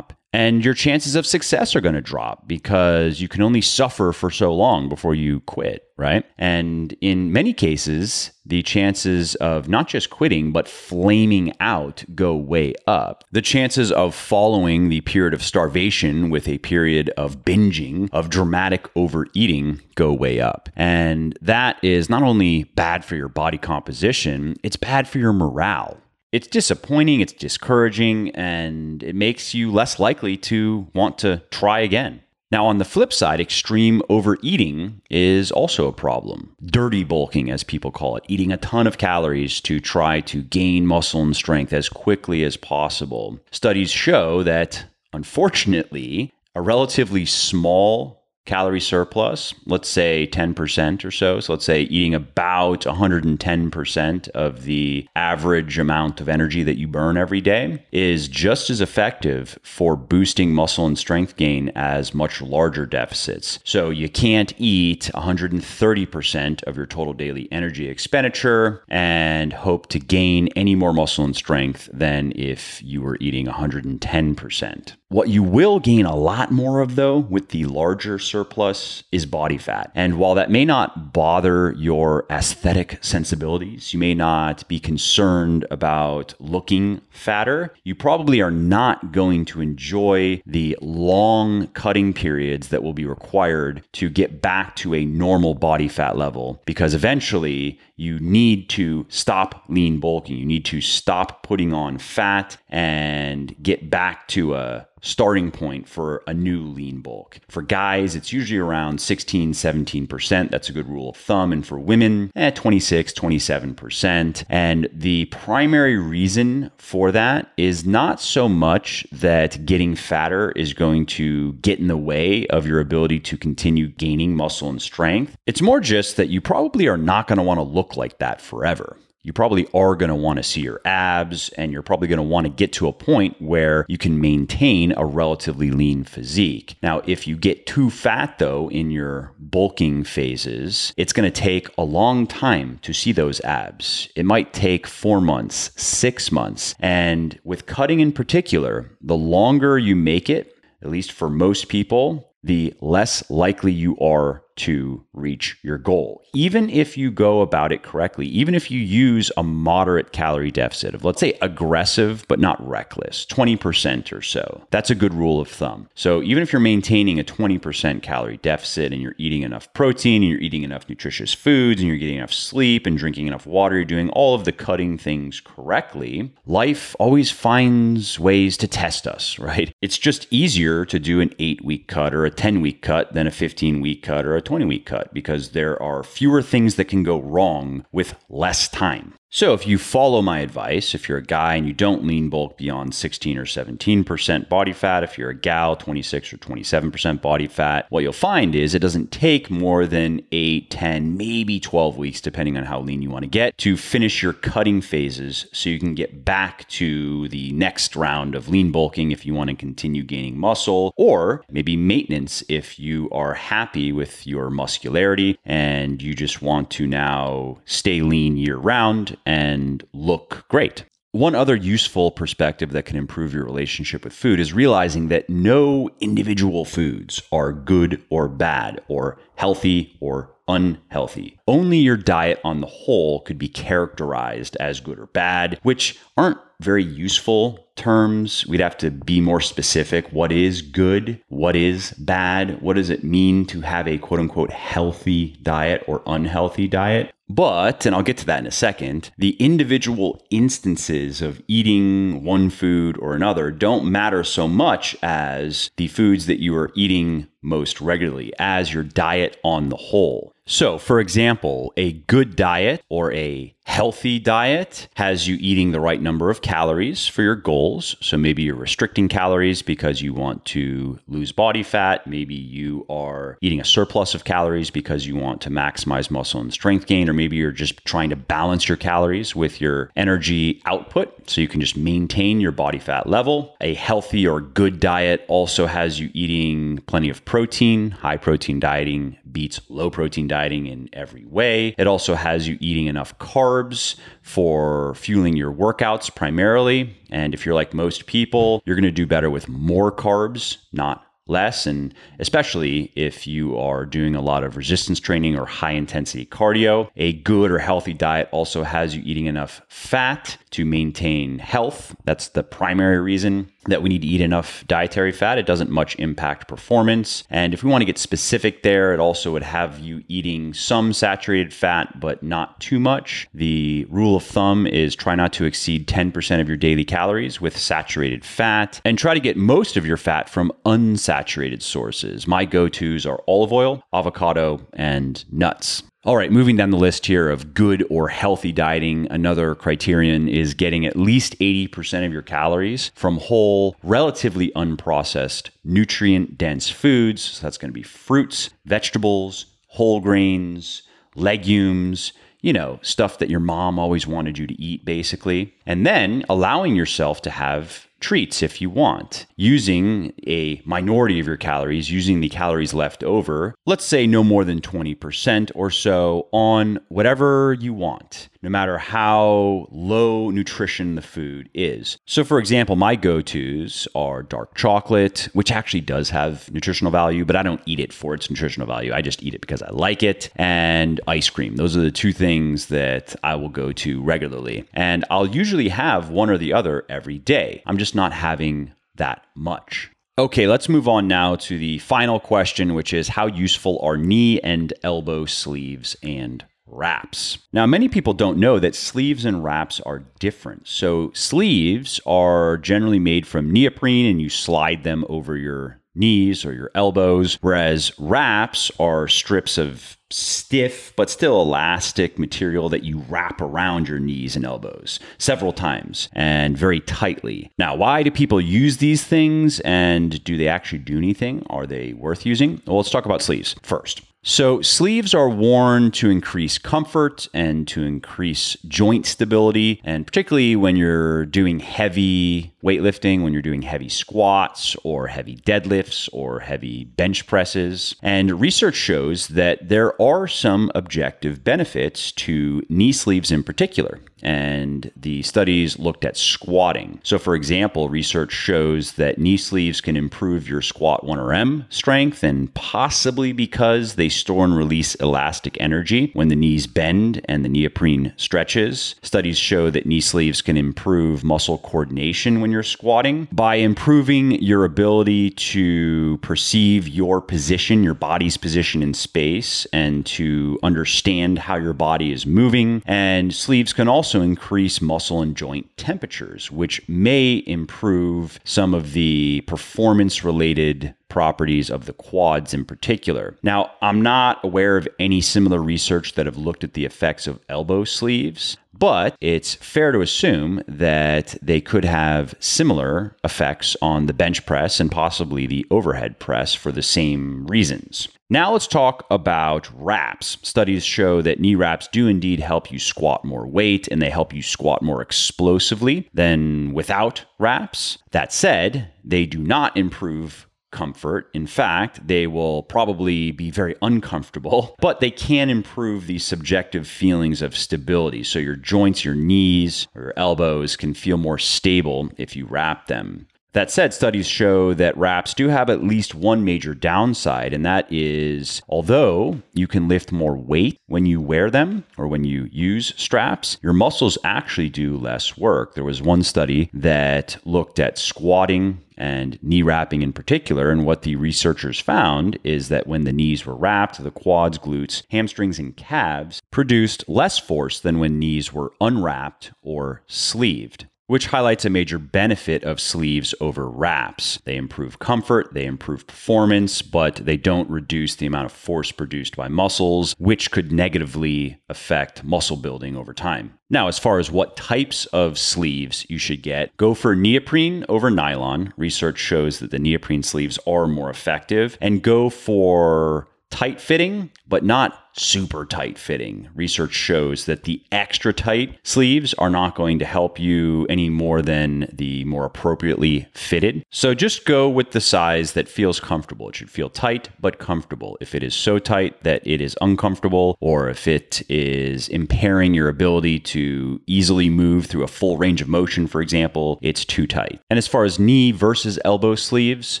And 0.36 0.62
your 0.62 0.74
chances 0.74 1.14
of 1.14 1.24
success 1.24 1.74
are 1.74 1.80
going 1.80 1.94
to 1.94 2.02
drop 2.02 2.46
because 2.46 3.22
you 3.22 3.26
can 3.26 3.40
only 3.40 3.62
suffer 3.62 4.12
for 4.12 4.30
so 4.30 4.54
long 4.54 4.86
before 4.86 5.14
you 5.14 5.40
quit, 5.40 5.84
right? 5.96 6.26
And 6.36 6.94
in 7.00 7.32
many 7.32 7.54
cases, 7.54 8.32
the 8.44 8.62
chances 8.62 9.34
of 9.36 9.66
not 9.66 9.88
just 9.88 10.10
quitting, 10.10 10.52
but 10.52 10.68
flaming 10.68 11.54
out 11.58 12.04
go 12.14 12.36
way 12.36 12.74
up. 12.86 13.24
The 13.32 13.40
chances 13.40 13.90
of 13.90 14.14
following 14.14 14.90
the 14.90 15.00
period 15.00 15.32
of 15.32 15.42
starvation 15.42 16.28
with 16.28 16.48
a 16.48 16.58
period 16.58 17.08
of 17.16 17.42
binging, 17.42 18.10
of 18.12 18.28
dramatic 18.28 18.90
overeating, 18.94 19.80
go 19.94 20.12
way 20.12 20.38
up. 20.38 20.68
And 20.76 21.38
that 21.40 21.82
is 21.82 22.10
not 22.10 22.22
only 22.22 22.64
bad 22.64 23.06
for 23.06 23.16
your 23.16 23.30
body 23.30 23.56
composition, 23.56 24.56
it's 24.62 24.76
bad 24.76 25.08
for 25.08 25.16
your 25.16 25.32
morale 25.32 25.96
it's 26.32 26.46
disappointing, 26.46 27.20
it's 27.20 27.32
discouraging, 27.32 28.30
and 28.30 29.02
it 29.02 29.14
makes 29.14 29.54
you 29.54 29.70
less 29.70 29.98
likely 29.98 30.36
to 30.36 30.88
want 30.94 31.18
to 31.18 31.42
try 31.50 31.80
again. 31.80 32.22
Now, 32.52 32.66
on 32.66 32.78
the 32.78 32.84
flip 32.84 33.12
side, 33.12 33.40
extreme 33.40 34.02
overeating 34.08 35.02
is 35.10 35.50
also 35.50 35.88
a 35.88 35.92
problem. 35.92 36.54
Dirty 36.64 37.02
bulking, 37.02 37.50
as 37.50 37.64
people 37.64 37.90
call 37.90 38.16
it, 38.16 38.24
eating 38.28 38.52
a 38.52 38.56
ton 38.56 38.86
of 38.86 38.98
calories 38.98 39.60
to 39.62 39.80
try 39.80 40.20
to 40.22 40.42
gain 40.42 40.86
muscle 40.86 41.22
and 41.22 41.34
strength 41.34 41.72
as 41.72 41.88
quickly 41.88 42.44
as 42.44 42.56
possible. 42.56 43.40
Studies 43.50 43.90
show 43.90 44.44
that, 44.44 44.84
unfortunately, 45.12 46.32
a 46.54 46.62
relatively 46.62 47.26
small 47.26 48.25
calorie 48.46 48.80
surplus, 48.80 49.54
let's 49.66 49.88
say 49.88 50.28
10% 50.32 51.04
or 51.04 51.10
so. 51.10 51.40
So 51.40 51.52
let's 51.52 51.64
say 51.64 51.82
eating 51.82 52.14
about 52.14 52.82
110% 52.82 54.28
of 54.30 54.62
the 54.62 55.08
average 55.14 55.78
amount 55.78 56.20
of 56.20 56.28
energy 56.28 56.62
that 56.62 56.78
you 56.78 56.88
burn 56.88 57.16
every 57.16 57.40
day 57.40 57.84
is 57.92 58.28
just 58.28 58.70
as 58.70 58.80
effective 58.80 59.58
for 59.62 59.96
boosting 59.96 60.54
muscle 60.54 60.86
and 60.86 60.98
strength 60.98 61.36
gain 61.36 61.70
as 61.74 62.14
much 62.14 62.40
larger 62.40 62.86
deficits. 62.86 63.58
So 63.64 63.90
you 63.90 64.08
can't 64.08 64.54
eat 64.58 65.10
130% 65.14 66.62
of 66.62 66.76
your 66.76 66.86
total 66.86 67.12
daily 67.12 67.48
energy 67.52 67.88
expenditure 67.88 68.82
and 68.88 69.52
hope 69.52 69.88
to 69.88 69.98
gain 69.98 70.48
any 70.56 70.74
more 70.74 70.92
muscle 70.92 71.24
and 71.24 71.36
strength 71.36 71.90
than 71.92 72.32
if 72.36 72.82
you 72.82 73.02
were 73.02 73.18
eating 73.20 73.46
110%. 73.46 74.92
What 75.08 75.28
you 75.28 75.44
will 75.44 75.78
gain 75.78 76.04
a 76.04 76.16
lot 76.16 76.50
more 76.50 76.80
of, 76.80 76.96
though, 76.96 77.18
with 77.18 77.50
the 77.50 77.64
larger 77.66 78.18
surplus 78.18 79.04
is 79.12 79.24
body 79.24 79.56
fat. 79.56 79.92
And 79.94 80.18
while 80.18 80.34
that 80.34 80.50
may 80.50 80.64
not 80.64 81.12
bother 81.12 81.72
your 81.78 82.26
aesthetic 82.28 82.98
sensibilities, 83.02 83.92
you 83.92 84.00
may 84.00 84.14
not 84.14 84.66
be 84.66 84.80
concerned 84.80 85.64
about 85.70 86.34
looking 86.40 87.02
fatter, 87.10 87.72
you 87.84 87.94
probably 87.94 88.40
are 88.40 88.50
not 88.50 89.12
going 89.12 89.44
to 89.46 89.60
enjoy 89.60 90.42
the 90.44 90.76
long 90.82 91.68
cutting 91.68 92.12
periods 92.12 92.68
that 92.68 92.82
will 92.82 92.92
be 92.92 93.06
required 93.06 93.84
to 93.92 94.10
get 94.10 94.42
back 94.42 94.74
to 94.76 94.92
a 94.92 95.04
normal 95.04 95.54
body 95.54 95.86
fat 95.86 96.16
level 96.16 96.60
because 96.66 96.94
eventually 96.94 97.78
you 97.96 98.18
need 98.18 98.68
to 98.70 99.06
stop 99.08 99.64
lean 99.68 99.98
bulking. 99.98 100.36
You 100.36 100.44
need 100.44 100.64
to 100.66 100.80
stop 100.80 101.42
putting 101.42 101.72
on 101.72 101.98
fat 101.98 102.56
and 102.68 103.54
get 103.62 103.88
back 103.90 104.28
to 104.28 104.54
a 104.54 104.86
starting 105.06 105.50
point 105.50 105.88
for 105.88 106.22
a 106.26 106.34
new 106.34 106.62
lean 106.62 107.00
bulk. 107.00 107.38
For 107.48 107.62
guys, 107.62 108.16
it's 108.16 108.32
usually 108.32 108.58
around 108.58 109.00
16, 109.00 109.52
17%. 109.52 110.50
That's 110.50 110.68
a 110.68 110.72
good 110.72 110.88
rule 110.88 111.10
of 111.10 111.16
thumb. 111.16 111.52
And 111.52 111.64
for 111.64 111.78
women, 111.78 112.32
eh, 112.34 112.50
26, 112.50 113.12
27%. 113.12 114.44
And 114.48 114.88
the 114.92 115.26
primary 115.26 115.96
reason 115.96 116.70
for 116.76 117.12
that 117.12 117.52
is 117.56 117.86
not 117.86 118.20
so 118.20 118.48
much 118.48 119.06
that 119.12 119.64
getting 119.64 119.94
fatter 119.94 120.50
is 120.52 120.74
going 120.74 121.06
to 121.06 121.52
get 121.54 121.78
in 121.78 121.86
the 121.86 121.96
way 121.96 122.46
of 122.48 122.66
your 122.66 122.80
ability 122.80 123.20
to 123.20 123.36
continue 123.36 123.88
gaining 123.88 124.34
muscle 124.34 124.68
and 124.68 124.82
strength. 124.82 125.36
It's 125.46 125.62
more 125.62 125.80
just 125.80 126.16
that 126.16 126.28
you 126.28 126.40
probably 126.40 126.88
are 126.88 126.98
not 126.98 127.28
going 127.28 127.38
to 127.38 127.44
want 127.44 127.58
to 127.58 127.62
look 127.62 127.85
like 127.94 128.18
that 128.18 128.40
forever 128.40 128.96
you 129.26 129.32
probably 129.32 129.66
are 129.74 129.96
going 129.96 130.08
to 130.08 130.14
want 130.14 130.36
to 130.36 130.42
see 130.44 130.60
your 130.60 130.80
abs 130.84 131.48
and 131.58 131.72
you're 131.72 131.82
probably 131.82 132.06
going 132.06 132.16
to 132.16 132.22
want 132.22 132.46
to 132.46 132.52
get 132.52 132.72
to 132.72 132.86
a 132.86 132.92
point 132.92 133.34
where 133.42 133.84
you 133.88 133.98
can 133.98 134.20
maintain 134.20 134.94
a 134.96 135.04
relatively 135.04 135.72
lean 135.72 136.04
physique. 136.04 136.76
Now, 136.80 137.02
if 137.06 137.26
you 137.26 137.36
get 137.36 137.66
too 137.66 137.90
fat 137.90 138.38
though 138.38 138.70
in 138.70 138.92
your 138.92 139.34
bulking 139.40 140.04
phases, 140.04 140.94
it's 140.96 141.12
going 141.12 141.28
to 141.28 141.40
take 141.40 141.68
a 141.76 141.82
long 141.82 142.28
time 142.28 142.78
to 142.82 142.92
see 142.92 143.10
those 143.10 143.40
abs. 143.40 144.08
It 144.14 144.24
might 144.24 144.52
take 144.52 144.86
four 144.86 145.20
months, 145.20 145.72
six 145.74 146.30
months. 146.30 146.76
And 146.78 147.36
with 147.42 147.66
cutting 147.66 147.98
in 147.98 148.12
particular, 148.12 148.92
the 149.00 149.16
longer 149.16 149.76
you 149.76 149.96
make 149.96 150.30
it, 150.30 150.54
at 150.82 150.88
least 150.88 151.10
for 151.10 151.28
most 151.28 151.66
people, 151.66 152.30
the 152.44 152.74
less 152.80 153.28
likely 153.28 153.72
you 153.72 153.98
are 153.98 154.44
to 154.56 155.04
reach 155.12 155.58
your 155.62 155.78
goal. 155.78 156.22
Even 156.32 156.68
if 156.70 156.96
you 156.96 157.10
go 157.10 157.40
about 157.40 157.72
it 157.72 157.82
correctly, 157.82 158.26
even 158.26 158.54
if 158.54 158.70
you 158.70 158.80
use 158.80 159.30
a 159.36 159.42
moderate 159.42 160.12
calorie 160.12 160.50
deficit 160.50 160.94
of, 160.94 161.04
let's 161.04 161.20
say, 161.20 161.38
aggressive 161.40 162.24
but 162.28 162.40
not 162.40 162.66
reckless, 162.66 163.26
20% 163.26 164.12
or 164.12 164.22
so, 164.22 164.66
that's 164.70 164.90
a 164.90 164.94
good 164.94 165.14
rule 165.14 165.40
of 165.40 165.48
thumb. 165.48 165.88
So 165.94 166.22
even 166.22 166.42
if 166.42 166.52
you're 166.52 166.60
maintaining 166.60 167.20
a 167.20 167.24
20% 167.24 168.02
calorie 168.02 168.38
deficit 168.38 168.92
and 168.92 169.02
you're 169.02 169.14
eating 169.18 169.42
enough 169.42 169.72
protein 169.72 170.22
and 170.22 170.30
you're 170.30 170.40
eating 170.40 170.62
enough 170.62 170.88
nutritious 170.88 171.34
foods 171.34 171.80
and 171.80 171.88
you're 171.88 171.98
getting 171.98 172.16
enough 172.16 172.32
sleep 172.32 172.86
and 172.86 172.98
drinking 172.98 173.26
enough 173.26 173.46
water, 173.46 173.76
you're 173.76 173.84
doing 173.84 174.10
all 174.10 174.34
of 174.34 174.44
the 174.44 174.52
cutting 174.52 174.98
things 174.98 175.40
correctly, 175.40 176.32
life 176.46 176.96
always 176.98 177.30
finds 177.30 178.18
ways 178.18 178.56
to 178.56 178.68
test 178.68 179.06
us, 179.06 179.38
right? 179.38 179.72
It's 179.82 179.98
just 179.98 180.26
easier 180.30 180.84
to 180.86 180.98
do 180.98 181.20
an 181.20 181.32
eight 181.38 181.64
week 181.64 181.88
cut 181.88 182.14
or 182.14 182.24
a 182.24 182.30
10 182.30 182.60
week 182.60 182.82
cut 182.82 183.12
than 183.12 183.26
a 183.26 183.30
15 183.30 183.80
week 183.80 184.02
cut 184.02 184.24
or 184.24 184.36
a 184.36 184.42
20 184.46 184.64
week 184.64 184.86
cut 184.86 185.12
because 185.12 185.50
there 185.50 185.80
are 185.82 186.02
fewer 186.02 186.40
things 186.40 186.76
that 186.76 186.86
can 186.86 187.02
go 187.02 187.20
wrong 187.20 187.84
with 187.92 188.14
less 188.30 188.68
time. 188.68 189.12
So, 189.28 189.54
if 189.54 189.66
you 189.66 189.76
follow 189.76 190.22
my 190.22 190.38
advice, 190.38 190.94
if 190.94 191.08
you're 191.08 191.18
a 191.18 191.22
guy 191.22 191.56
and 191.56 191.66
you 191.66 191.72
don't 191.72 192.06
lean 192.06 192.30
bulk 192.30 192.56
beyond 192.56 192.94
16 192.94 193.36
or 193.36 193.44
17% 193.44 194.48
body 194.48 194.72
fat, 194.72 195.02
if 195.02 195.18
you're 195.18 195.30
a 195.30 195.34
gal, 195.34 195.74
26 195.74 196.32
or 196.32 196.36
27% 196.38 197.20
body 197.20 197.48
fat, 197.48 197.86
what 197.90 198.04
you'll 198.04 198.12
find 198.12 198.54
is 198.54 198.72
it 198.72 198.78
doesn't 198.78 199.10
take 199.10 199.50
more 199.50 199.84
than 199.84 200.22
8, 200.30 200.70
10, 200.70 201.16
maybe 201.16 201.58
12 201.58 201.98
weeks, 201.98 202.20
depending 202.20 202.56
on 202.56 202.64
how 202.64 202.80
lean 202.80 203.02
you 203.02 203.10
want 203.10 203.24
to 203.24 203.28
get, 203.28 203.58
to 203.58 203.76
finish 203.76 204.22
your 204.22 204.32
cutting 204.32 204.80
phases 204.80 205.46
so 205.52 205.70
you 205.70 205.80
can 205.80 205.96
get 205.96 206.24
back 206.24 206.66
to 206.68 207.28
the 207.28 207.50
next 207.52 207.96
round 207.96 208.36
of 208.36 208.48
lean 208.48 208.70
bulking 208.70 209.10
if 209.10 209.26
you 209.26 209.34
want 209.34 209.50
to 209.50 209.56
continue 209.56 210.04
gaining 210.04 210.38
muscle, 210.38 210.94
or 210.96 211.44
maybe 211.50 211.76
maintenance 211.76 212.44
if 212.48 212.78
you 212.78 213.10
are 213.10 213.34
happy 213.34 213.90
with 213.90 214.24
your 214.24 214.50
muscularity 214.50 215.36
and 215.44 216.00
you 216.00 216.14
just 216.14 216.40
want 216.40 216.70
to 216.70 216.86
now 216.86 217.58
stay 217.64 218.00
lean 218.02 218.36
year 218.36 218.56
round 218.56 219.16
and 219.26 219.84
look 219.92 220.46
great. 220.48 220.84
One 221.12 221.34
other 221.34 221.56
useful 221.56 222.10
perspective 222.10 222.72
that 222.72 222.84
can 222.84 222.96
improve 222.96 223.32
your 223.32 223.44
relationship 223.44 224.04
with 224.04 224.12
food 224.12 224.38
is 224.38 224.52
realizing 224.52 225.08
that 225.08 225.30
no 225.30 225.88
individual 226.00 226.64
foods 226.64 227.22
are 227.32 227.52
good 227.52 228.02
or 228.10 228.28
bad, 228.28 228.82
or 228.88 229.18
healthy 229.34 229.96
or 230.00 230.36
unhealthy. 230.46 231.38
Only 231.48 231.78
your 231.78 231.96
diet 231.96 232.40
on 232.44 232.60
the 232.60 232.66
whole 232.66 233.20
could 233.20 233.38
be 233.38 233.48
characterized 233.48 234.56
as 234.60 234.80
good 234.80 234.98
or 234.98 235.06
bad, 235.06 235.58
which 235.62 235.98
aren't 236.16 236.38
very 236.60 236.84
useful 236.84 237.66
terms. 237.76 238.46
We'd 238.46 238.60
have 238.60 238.78
to 238.78 238.90
be 238.90 239.20
more 239.20 239.40
specific. 239.40 240.12
What 240.12 240.32
is 240.32 240.62
good? 240.62 241.22
What 241.28 241.56
is 241.56 241.92
bad? 241.92 242.60
What 242.62 242.76
does 242.76 242.90
it 242.90 243.04
mean 243.04 243.44
to 243.46 243.60
have 243.62 243.88
a 243.88 243.98
quote 243.98 244.20
unquote 244.20 244.50
healthy 244.50 245.36
diet 245.42 245.82
or 245.86 246.02
unhealthy 246.06 246.68
diet? 246.68 247.12
But, 247.28 247.84
and 247.84 247.94
I'll 247.94 248.02
get 248.02 248.18
to 248.18 248.26
that 248.26 248.40
in 248.40 248.46
a 248.46 248.52
second, 248.52 249.10
the 249.18 249.30
individual 249.32 250.24
instances 250.30 251.20
of 251.20 251.42
eating 251.48 252.22
one 252.22 252.50
food 252.50 252.96
or 252.98 253.14
another 253.14 253.50
don't 253.50 253.90
matter 253.90 254.22
so 254.22 254.46
much 254.46 254.96
as 255.02 255.70
the 255.76 255.88
foods 255.88 256.26
that 256.26 256.40
you 256.40 256.54
are 256.56 256.70
eating 256.76 257.26
most 257.42 257.80
regularly, 257.80 258.32
as 258.38 258.72
your 258.72 258.84
diet 258.84 259.38
on 259.42 259.70
the 259.70 259.76
whole. 259.76 260.35
So, 260.48 260.78
for 260.78 261.00
example, 261.00 261.72
a 261.76 261.92
good 261.92 262.36
diet 262.36 262.84
or 262.88 263.12
a 263.12 263.52
healthy 263.64 264.20
diet 264.20 264.88
has 264.94 265.26
you 265.26 265.36
eating 265.40 265.72
the 265.72 265.80
right 265.80 266.00
number 266.00 266.30
of 266.30 266.40
calories 266.40 267.08
for 267.08 267.22
your 267.22 267.34
goals. 267.34 267.96
So 268.00 268.16
maybe 268.16 268.44
you're 268.44 268.54
restricting 268.54 269.08
calories 269.08 269.60
because 269.60 270.00
you 270.00 270.14
want 270.14 270.44
to 270.46 271.00
lose 271.08 271.32
body 271.32 271.64
fat. 271.64 272.06
Maybe 272.06 272.36
you 272.36 272.86
are 272.88 273.36
eating 273.40 273.60
a 273.60 273.64
surplus 273.64 274.14
of 274.14 274.22
calories 274.22 274.70
because 274.70 275.04
you 275.04 275.16
want 275.16 275.40
to 275.40 275.50
maximize 275.50 276.12
muscle 276.12 276.40
and 276.40 276.52
strength 276.52 276.86
gain. 276.86 277.08
Or 277.08 277.12
maybe 277.12 277.34
you're 277.34 277.50
just 277.50 277.84
trying 277.84 278.10
to 278.10 278.16
balance 278.16 278.68
your 278.68 278.76
calories 278.76 279.34
with 279.34 279.60
your 279.60 279.90
energy 279.96 280.62
output 280.64 281.28
so 281.28 281.40
you 281.40 281.48
can 281.48 281.60
just 281.60 281.76
maintain 281.76 282.40
your 282.40 282.52
body 282.52 282.78
fat 282.78 283.08
level. 283.08 283.56
A 283.60 283.74
healthy 283.74 284.28
or 284.28 284.40
good 284.40 284.78
diet 284.78 285.24
also 285.26 285.66
has 285.66 285.98
you 285.98 286.08
eating 286.14 286.78
plenty 286.86 287.10
of 287.10 287.24
protein. 287.24 287.90
High 287.90 288.16
protein 288.16 288.60
dieting 288.60 289.18
beats 289.32 289.60
low 289.68 289.90
protein 289.90 290.28
dieting 290.28 290.35
in 290.44 290.88
every 290.92 291.24
way. 291.24 291.74
It 291.78 291.86
also 291.86 292.14
has 292.14 292.46
you 292.46 292.58
eating 292.60 292.86
enough 292.86 293.18
carbs 293.18 293.96
for 294.22 294.94
fueling 294.94 295.36
your 295.36 295.52
workouts 295.52 296.14
primarily. 296.14 296.96
And 297.10 297.34
if 297.34 297.44
you're 297.44 297.54
like 297.54 297.74
most 297.74 298.06
people, 298.06 298.62
you're 298.64 298.76
going 298.76 298.84
to 298.84 298.90
do 298.90 299.06
better 299.06 299.30
with 299.30 299.48
more 299.48 299.90
carbs, 299.90 300.58
not 300.72 301.06
less. 301.26 301.66
And 301.66 301.92
especially 302.18 302.92
if 302.94 303.26
you 303.26 303.58
are 303.58 303.84
doing 303.84 304.14
a 304.14 304.20
lot 304.20 304.44
of 304.44 304.56
resistance 304.56 305.00
training 305.00 305.36
or 305.36 305.44
high 305.44 305.72
intensity 305.72 306.26
cardio, 306.26 306.88
a 306.96 307.14
good 307.14 307.50
or 307.50 307.58
healthy 307.58 307.92
diet 307.92 308.28
also 308.32 308.62
has 308.62 308.94
you 308.94 309.02
eating 309.04 309.26
enough 309.26 309.60
fat 309.68 310.38
to 310.56 310.64
maintain 310.64 311.38
health. 311.38 311.94
That's 312.04 312.28
the 312.28 312.42
primary 312.42 312.98
reason 312.98 313.50
that 313.66 313.82
we 313.82 313.90
need 313.90 314.00
to 314.00 314.08
eat 314.08 314.22
enough 314.22 314.66
dietary 314.66 315.12
fat. 315.12 315.36
It 315.36 315.44
doesn't 315.44 315.70
much 315.70 315.98
impact 315.98 316.48
performance. 316.48 317.24
And 317.28 317.52
if 317.52 317.62
we 317.62 317.70
want 317.70 317.82
to 317.82 317.86
get 317.86 317.98
specific 317.98 318.62
there, 318.62 318.94
it 318.94 319.00
also 319.00 319.32
would 319.32 319.42
have 319.42 319.78
you 319.80 320.02
eating 320.08 320.54
some 320.54 320.94
saturated 320.94 321.52
fat, 321.52 322.00
but 322.00 322.22
not 322.22 322.58
too 322.58 322.80
much. 322.80 323.28
The 323.34 323.86
rule 323.90 324.16
of 324.16 324.22
thumb 324.22 324.66
is 324.66 324.96
try 324.96 325.14
not 325.14 325.34
to 325.34 325.44
exceed 325.44 325.88
10% 325.88 326.40
of 326.40 326.48
your 326.48 326.56
daily 326.56 326.84
calories 326.84 327.38
with 327.38 327.56
saturated 327.56 328.24
fat 328.24 328.80
and 328.84 328.98
try 328.98 329.12
to 329.12 329.20
get 329.20 329.36
most 329.36 329.76
of 329.76 329.84
your 329.84 329.98
fat 329.98 330.30
from 330.30 330.52
unsaturated 330.64 331.60
sources. 331.60 332.26
My 332.26 332.46
go 332.46 332.68
tos 332.68 333.04
are 333.04 333.22
olive 333.26 333.52
oil, 333.52 333.82
avocado, 333.92 334.66
and 334.72 335.22
nuts. 335.30 335.82
All 336.06 336.16
right, 336.16 336.30
moving 336.30 336.54
down 336.54 336.70
the 336.70 336.76
list 336.76 337.06
here 337.06 337.28
of 337.28 337.52
good 337.52 337.84
or 337.90 338.06
healthy 338.06 338.52
dieting, 338.52 339.08
another 339.10 339.56
criterion 339.56 340.28
is 340.28 340.54
getting 340.54 340.86
at 340.86 340.94
least 340.94 341.36
80% 341.40 342.06
of 342.06 342.12
your 342.12 342.22
calories 342.22 342.92
from 342.94 343.18
whole, 343.18 343.74
relatively 343.82 344.52
unprocessed, 344.54 345.50
nutrient 345.64 346.38
dense 346.38 346.70
foods. 346.70 347.22
So 347.22 347.42
that's 347.42 347.58
going 347.58 347.70
to 347.70 347.74
be 347.74 347.82
fruits, 347.82 348.50
vegetables, 348.64 349.46
whole 349.66 349.98
grains, 349.98 350.82
legumes, 351.16 352.12
you 352.40 352.52
know, 352.52 352.78
stuff 352.82 353.18
that 353.18 353.28
your 353.28 353.40
mom 353.40 353.76
always 353.76 354.06
wanted 354.06 354.38
you 354.38 354.46
to 354.46 354.62
eat, 354.62 354.84
basically. 354.84 355.56
And 355.66 355.84
then 355.84 356.24
allowing 356.28 356.76
yourself 356.76 357.20
to 357.22 357.30
have 357.30 357.85
treats 358.06 358.40
if 358.40 358.60
you 358.60 358.70
want, 358.70 359.26
using 359.34 360.12
a 360.28 360.62
minority 360.64 361.18
of 361.18 361.26
your 361.26 361.36
calories, 361.36 361.90
using 361.90 362.20
the 362.20 362.28
calories 362.28 362.72
left 362.72 363.02
over, 363.02 363.52
let's 363.66 363.84
say 363.84 364.06
no 364.06 364.22
more 364.22 364.44
than 364.44 364.60
20% 364.60 365.50
or 365.56 365.72
so 365.72 366.28
on 366.30 366.78
whatever 366.88 367.56
you 367.58 367.74
want 367.74 368.28
no 368.46 368.50
matter 368.50 368.78
how 368.78 369.66
low 369.72 370.30
nutrition 370.30 370.94
the 370.94 371.02
food 371.02 371.50
is. 371.52 371.98
So, 372.06 372.22
for 372.22 372.38
example, 372.38 372.76
my 372.76 372.94
go 372.94 373.20
tos 373.20 373.88
are 373.92 374.22
dark 374.22 374.54
chocolate, 374.54 375.28
which 375.32 375.50
actually 375.50 375.80
does 375.80 376.10
have 376.10 376.48
nutritional 376.52 376.92
value, 376.92 377.24
but 377.24 377.34
I 377.34 377.42
don't 377.42 377.60
eat 377.66 377.80
it 377.80 377.92
for 377.92 378.14
its 378.14 378.30
nutritional 378.30 378.68
value. 378.68 378.92
I 378.94 379.02
just 379.02 379.20
eat 379.20 379.34
it 379.34 379.40
because 379.40 379.62
I 379.62 379.70
like 379.70 380.04
it, 380.04 380.30
and 380.36 381.00
ice 381.08 381.28
cream. 381.28 381.56
Those 381.56 381.76
are 381.76 381.80
the 381.80 381.90
two 381.90 382.12
things 382.12 382.66
that 382.66 383.16
I 383.24 383.34
will 383.34 383.48
go 383.48 383.72
to 383.72 384.00
regularly. 384.00 384.64
And 384.74 385.04
I'll 385.10 385.26
usually 385.26 385.68
have 385.70 386.10
one 386.10 386.30
or 386.30 386.38
the 386.38 386.52
other 386.52 386.86
every 386.88 387.18
day. 387.18 387.64
I'm 387.66 387.78
just 387.78 387.95
not 387.96 388.12
having 388.12 388.72
that 388.94 389.26
much. 389.34 389.90
Okay, 390.18 390.46
let's 390.46 390.68
move 390.68 390.88
on 390.88 391.08
now 391.08 391.36
to 391.36 391.58
the 391.58 391.78
final 391.78 392.18
question, 392.20 392.74
which 392.74 392.94
is 392.94 393.08
how 393.08 393.26
useful 393.26 393.78
are 393.82 393.98
knee 393.98 394.40
and 394.40 394.72
elbow 394.82 395.26
sleeves 395.26 395.94
and 396.02 396.44
wraps. 396.66 397.38
Now, 397.52 397.66
many 397.66 397.88
people 397.88 398.12
don't 398.12 398.38
know 398.38 398.58
that 398.58 398.74
sleeves 398.74 399.24
and 399.24 399.44
wraps 399.44 399.80
are 399.80 400.06
different. 400.18 400.68
So, 400.68 401.10
sleeves 401.14 402.00
are 402.06 402.56
generally 402.56 402.98
made 402.98 403.26
from 403.26 403.50
neoprene 403.50 404.06
and 404.06 404.20
you 404.20 404.30
slide 404.30 404.84
them 404.84 405.04
over 405.08 405.36
your 405.36 405.80
knees 405.94 406.44
or 406.44 406.52
your 406.52 406.70
elbows, 406.74 407.38
whereas 407.40 407.92
wraps 407.98 408.70
are 408.78 409.08
strips 409.08 409.58
of 409.58 409.95
stiff 410.10 410.92
but 410.96 411.10
still 411.10 411.40
elastic 411.40 412.18
material 412.18 412.68
that 412.68 412.84
you 412.84 412.98
wrap 413.08 413.40
around 413.40 413.88
your 413.88 413.98
knees 413.98 414.36
and 414.36 414.44
elbows 414.44 415.00
several 415.18 415.52
times 415.52 416.08
and 416.12 416.56
very 416.56 416.80
tightly. 416.80 417.50
Now, 417.58 417.74
why 417.74 418.02
do 418.02 418.10
people 418.10 418.40
use 418.40 418.76
these 418.76 419.04
things 419.04 419.60
and 419.60 420.22
do 420.22 420.36
they 420.36 420.48
actually 420.48 420.78
do 420.78 420.96
anything? 420.96 421.44
Are 421.50 421.66
they 421.66 421.92
worth 421.92 422.24
using? 422.24 422.62
Well, 422.66 422.76
let's 422.76 422.90
talk 422.90 423.04
about 423.04 423.22
sleeves 423.22 423.56
first. 423.62 424.02
So, 424.28 424.60
sleeves 424.60 425.14
are 425.14 425.28
worn 425.28 425.92
to 425.92 426.10
increase 426.10 426.58
comfort 426.58 427.28
and 427.32 427.66
to 427.68 427.84
increase 427.84 428.56
joint 428.66 429.06
stability, 429.06 429.80
and 429.84 430.04
particularly 430.04 430.56
when 430.56 430.74
you're 430.74 431.26
doing 431.26 431.60
heavy 431.60 432.52
weightlifting, 432.60 433.22
when 433.22 433.32
you're 433.32 433.40
doing 433.40 433.62
heavy 433.62 433.88
squats 433.88 434.74
or 434.82 435.06
heavy 435.06 435.36
deadlifts 435.36 436.08
or 436.12 436.40
heavy 436.40 436.82
bench 436.82 437.28
presses. 437.28 437.94
And 438.02 438.40
research 438.40 438.74
shows 438.74 439.28
that 439.28 439.68
there 439.68 440.00
are 440.02 440.26
some 440.26 440.72
objective 440.74 441.44
benefits 441.44 442.10
to 442.12 442.64
knee 442.68 442.90
sleeves 442.90 443.30
in 443.30 443.44
particular 443.44 444.00
and 444.22 444.90
the 444.96 445.22
studies 445.22 445.78
looked 445.78 446.04
at 446.04 446.16
squatting. 446.16 447.00
So, 447.04 447.18
for 447.18 447.34
example, 447.34 447.88
research 447.88 448.32
shows 448.32 448.94
that 448.94 449.18
knee 449.18 449.36
sleeves 449.36 449.80
can 449.80 449.96
improve 449.96 450.48
your 450.48 450.62
squat 450.62 451.04
1RM 451.04 451.70
strength, 451.72 452.24
and 452.24 452.52
possibly 452.54 453.32
because 453.32 453.94
they 453.94 454.08
store 454.16 454.44
and 454.44 454.56
release 454.56 454.94
elastic 454.96 455.56
energy 455.60 456.10
when 456.14 456.28
the 456.28 456.36
knees 456.36 456.66
bend 456.66 457.20
and 457.26 457.44
the 457.44 457.48
neoprene 457.48 458.12
stretches. 458.16 458.94
Studies 459.02 459.38
show 459.38 459.70
that 459.70 459.86
knee 459.86 460.00
sleeves 460.00 460.42
can 460.42 460.56
improve 460.56 461.24
muscle 461.24 461.58
coordination 461.58 462.40
when 462.40 462.50
you're 462.50 462.62
squatting 462.62 463.28
by 463.32 463.56
improving 463.56 464.32
your 464.42 464.64
ability 464.64 465.30
to 465.30 466.18
perceive 466.22 466.88
your 466.88 467.20
position, 467.20 467.82
your 467.82 467.94
body's 467.94 468.36
position 468.36 468.82
in 468.82 468.94
space, 468.94 469.66
and 469.72 470.04
to 470.06 470.58
understand 470.62 471.38
how 471.38 471.56
your 471.56 471.72
body 471.72 472.12
is 472.12 472.26
moving. 472.26 472.82
And 472.86 473.34
sleeves 473.34 473.72
can 473.72 473.88
also 473.88 474.20
increase 474.20 474.80
muscle 474.80 475.22
and 475.22 475.36
joint 475.36 475.76
temperatures, 475.76 476.50
which 476.50 476.86
may 476.88 477.42
improve 477.46 478.40
some 478.44 478.74
of 478.74 478.92
the 478.92 479.42
performance 479.46 480.24
related 480.24 480.94
properties 481.08 481.70
of 481.70 481.86
the 481.86 481.92
quads 481.92 482.52
in 482.54 482.64
particular. 482.64 483.36
Now, 483.42 483.70
I'm 483.80 484.02
not 484.02 484.38
aware 484.44 484.76
of 484.76 484.88
any 484.98 485.20
similar 485.20 485.62
research 485.62 486.14
that 486.14 486.26
have 486.26 486.36
looked 486.36 486.64
at 486.64 486.74
the 486.74 486.84
effects 486.84 487.26
of 487.26 487.40
elbow 487.48 487.84
sleeves, 487.84 488.56
but 488.78 489.16
it's 489.20 489.54
fair 489.54 489.92
to 489.92 490.00
assume 490.00 490.62
that 490.68 491.36
they 491.40 491.60
could 491.60 491.84
have 491.84 492.34
similar 492.40 493.16
effects 493.24 493.76
on 493.80 494.06
the 494.06 494.12
bench 494.12 494.44
press 494.46 494.80
and 494.80 494.90
possibly 494.90 495.46
the 495.46 495.66
overhead 495.70 496.18
press 496.18 496.54
for 496.54 496.72
the 496.72 496.82
same 496.82 497.46
reasons. 497.46 498.08
Now 498.28 498.52
let's 498.52 498.66
talk 498.66 499.06
about 499.08 499.70
wraps. 499.72 500.36
Studies 500.42 500.84
show 500.84 501.22
that 501.22 501.38
knee 501.38 501.54
wraps 501.54 501.88
do 501.88 502.08
indeed 502.08 502.40
help 502.40 502.72
you 502.72 502.78
squat 502.78 503.24
more 503.24 503.46
weight 503.46 503.86
and 503.88 504.02
they 504.02 504.10
help 504.10 504.34
you 504.34 504.42
squat 504.42 504.82
more 504.82 505.00
explosively 505.00 506.08
than 506.12 506.74
without 506.74 507.24
wraps. 507.38 507.98
That 508.10 508.32
said, 508.32 508.92
they 509.04 509.26
do 509.26 509.38
not 509.38 509.76
improve 509.76 510.48
comfort. 510.76 511.30
In 511.32 511.46
fact, 511.46 512.06
they 512.06 512.26
will 512.26 512.62
probably 512.62 513.32
be 513.32 513.50
very 513.50 513.74
uncomfortable, 513.80 514.76
but 514.80 515.00
they 515.00 515.10
can 515.10 515.48
improve 515.48 516.06
the 516.06 516.18
subjective 516.18 516.86
feelings 516.86 517.40
of 517.40 517.56
stability. 517.56 518.22
So 518.22 518.38
your 518.38 518.56
joints, 518.56 519.04
your 519.04 519.14
knees, 519.14 519.88
or 519.94 520.02
your 520.02 520.14
elbows 520.16 520.76
can 520.76 520.92
feel 520.92 521.16
more 521.16 521.38
stable 521.38 522.10
if 522.18 522.36
you 522.36 522.44
wrap 522.44 522.88
them. 522.88 523.26
That 523.56 523.70
said, 523.70 523.94
studies 523.94 524.26
show 524.26 524.74
that 524.74 524.98
wraps 524.98 525.32
do 525.32 525.48
have 525.48 525.70
at 525.70 525.82
least 525.82 526.14
one 526.14 526.44
major 526.44 526.74
downside, 526.74 527.54
and 527.54 527.64
that 527.64 527.90
is 527.90 528.60
although 528.68 529.40
you 529.54 529.66
can 529.66 529.88
lift 529.88 530.12
more 530.12 530.36
weight 530.36 530.76
when 530.88 531.06
you 531.06 531.22
wear 531.22 531.50
them 531.50 531.84
or 531.96 532.06
when 532.06 532.22
you 532.22 532.50
use 532.52 532.92
straps, 532.98 533.56
your 533.62 533.72
muscles 533.72 534.18
actually 534.22 534.68
do 534.68 534.98
less 534.98 535.38
work. 535.38 535.74
There 535.74 535.84
was 535.84 536.02
one 536.02 536.22
study 536.22 536.68
that 536.74 537.38
looked 537.46 537.78
at 537.78 537.96
squatting 537.96 538.82
and 538.98 539.42
knee 539.42 539.62
wrapping 539.62 540.02
in 540.02 540.12
particular. 540.12 540.70
And 540.70 540.84
what 540.84 541.00
the 541.00 541.16
researchers 541.16 541.80
found 541.80 542.38
is 542.44 542.68
that 542.68 542.86
when 542.86 543.04
the 543.04 543.12
knees 543.14 543.46
were 543.46 543.56
wrapped, 543.56 544.04
the 544.04 544.10
quads, 544.10 544.58
glutes, 544.58 545.02
hamstrings, 545.08 545.58
and 545.58 545.74
calves 545.74 546.42
produced 546.50 547.08
less 547.08 547.38
force 547.38 547.80
than 547.80 548.00
when 548.00 548.18
knees 548.18 548.52
were 548.52 548.74
unwrapped 548.82 549.52
or 549.62 550.02
sleeved. 550.06 550.88
Which 551.06 551.26
highlights 551.28 551.64
a 551.64 551.70
major 551.70 551.98
benefit 551.98 552.64
of 552.64 552.80
sleeves 552.80 553.34
over 553.40 553.68
wraps. 553.68 554.40
They 554.44 554.56
improve 554.56 554.98
comfort, 554.98 555.54
they 555.54 555.64
improve 555.64 556.06
performance, 556.06 556.82
but 556.82 557.16
they 557.16 557.36
don't 557.36 557.70
reduce 557.70 558.16
the 558.16 558.26
amount 558.26 558.46
of 558.46 558.52
force 558.52 558.92
produced 558.92 559.36
by 559.36 559.48
muscles, 559.48 560.14
which 560.18 560.50
could 560.50 560.72
negatively 560.72 561.60
affect 561.68 562.24
muscle 562.24 562.56
building 562.56 562.96
over 562.96 563.12
time. 563.12 563.58
Now, 563.68 563.88
as 563.88 563.98
far 563.98 564.18
as 564.18 564.30
what 564.30 564.56
types 564.56 565.06
of 565.06 565.38
sleeves 565.38 566.06
you 566.08 566.18
should 566.18 566.42
get, 566.42 566.76
go 566.76 566.94
for 566.94 567.16
neoprene 567.16 567.84
over 567.88 568.10
nylon. 568.10 568.72
Research 568.76 569.18
shows 569.18 569.58
that 569.58 569.70
the 569.70 569.78
neoprene 569.78 570.22
sleeves 570.22 570.58
are 570.66 570.86
more 570.86 571.10
effective, 571.10 571.76
and 571.80 572.02
go 572.02 572.30
for 572.30 573.28
tight 573.50 573.80
fitting, 573.80 574.30
but 574.46 574.64
not 574.64 575.05
super 575.18 575.64
tight 575.64 575.98
fitting. 575.98 576.48
Research 576.54 576.92
shows 576.92 577.46
that 577.46 577.64
the 577.64 577.82
extra 577.90 578.32
tight 578.32 578.78
sleeves 578.82 579.34
are 579.34 579.50
not 579.50 579.74
going 579.74 579.98
to 579.98 580.04
help 580.04 580.38
you 580.38 580.86
any 580.88 581.08
more 581.08 581.42
than 581.42 581.88
the 581.92 582.24
more 582.24 582.44
appropriately 582.44 583.26
fitted. 583.32 583.84
So 583.90 584.14
just 584.14 584.44
go 584.44 584.68
with 584.68 584.92
the 584.92 585.00
size 585.00 585.52
that 585.52 585.68
feels 585.68 586.00
comfortable. 586.00 586.48
It 586.48 586.56
should 586.56 586.70
feel 586.70 586.90
tight 586.90 587.30
but 587.40 587.58
comfortable. 587.58 588.18
If 588.20 588.34
it 588.34 588.42
is 588.42 588.54
so 588.54 588.78
tight 588.78 589.22
that 589.22 589.46
it 589.46 589.60
is 589.60 589.76
uncomfortable, 589.80 590.56
or 590.60 590.88
if 590.88 591.08
it 591.08 591.42
is 591.48 592.08
impairing 592.08 592.74
your 592.74 592.88
ability 592.88 593.40
to 593.40 594.00
easily 594.06 594.50
move 594.50 594.86
through 594.86 595.04
a 595.04 595.08
full 595.08 595.36
range 595.38 595.62
of 595.62 595.68
motion, 595.68 596.06
for 596.06 596.20
example, 596.20 596.78
it's 596.82 597.04
too 597.04 597.26
tight. 597.26 597.60
And 597.70 597.78
as 597.78 597.86
far 597.86 598.04
as 598.04 598.18
knee 598.18 598.52
versus 598.52 598.98
elbow 599.04 599.34
sleeves, 599.34 600.00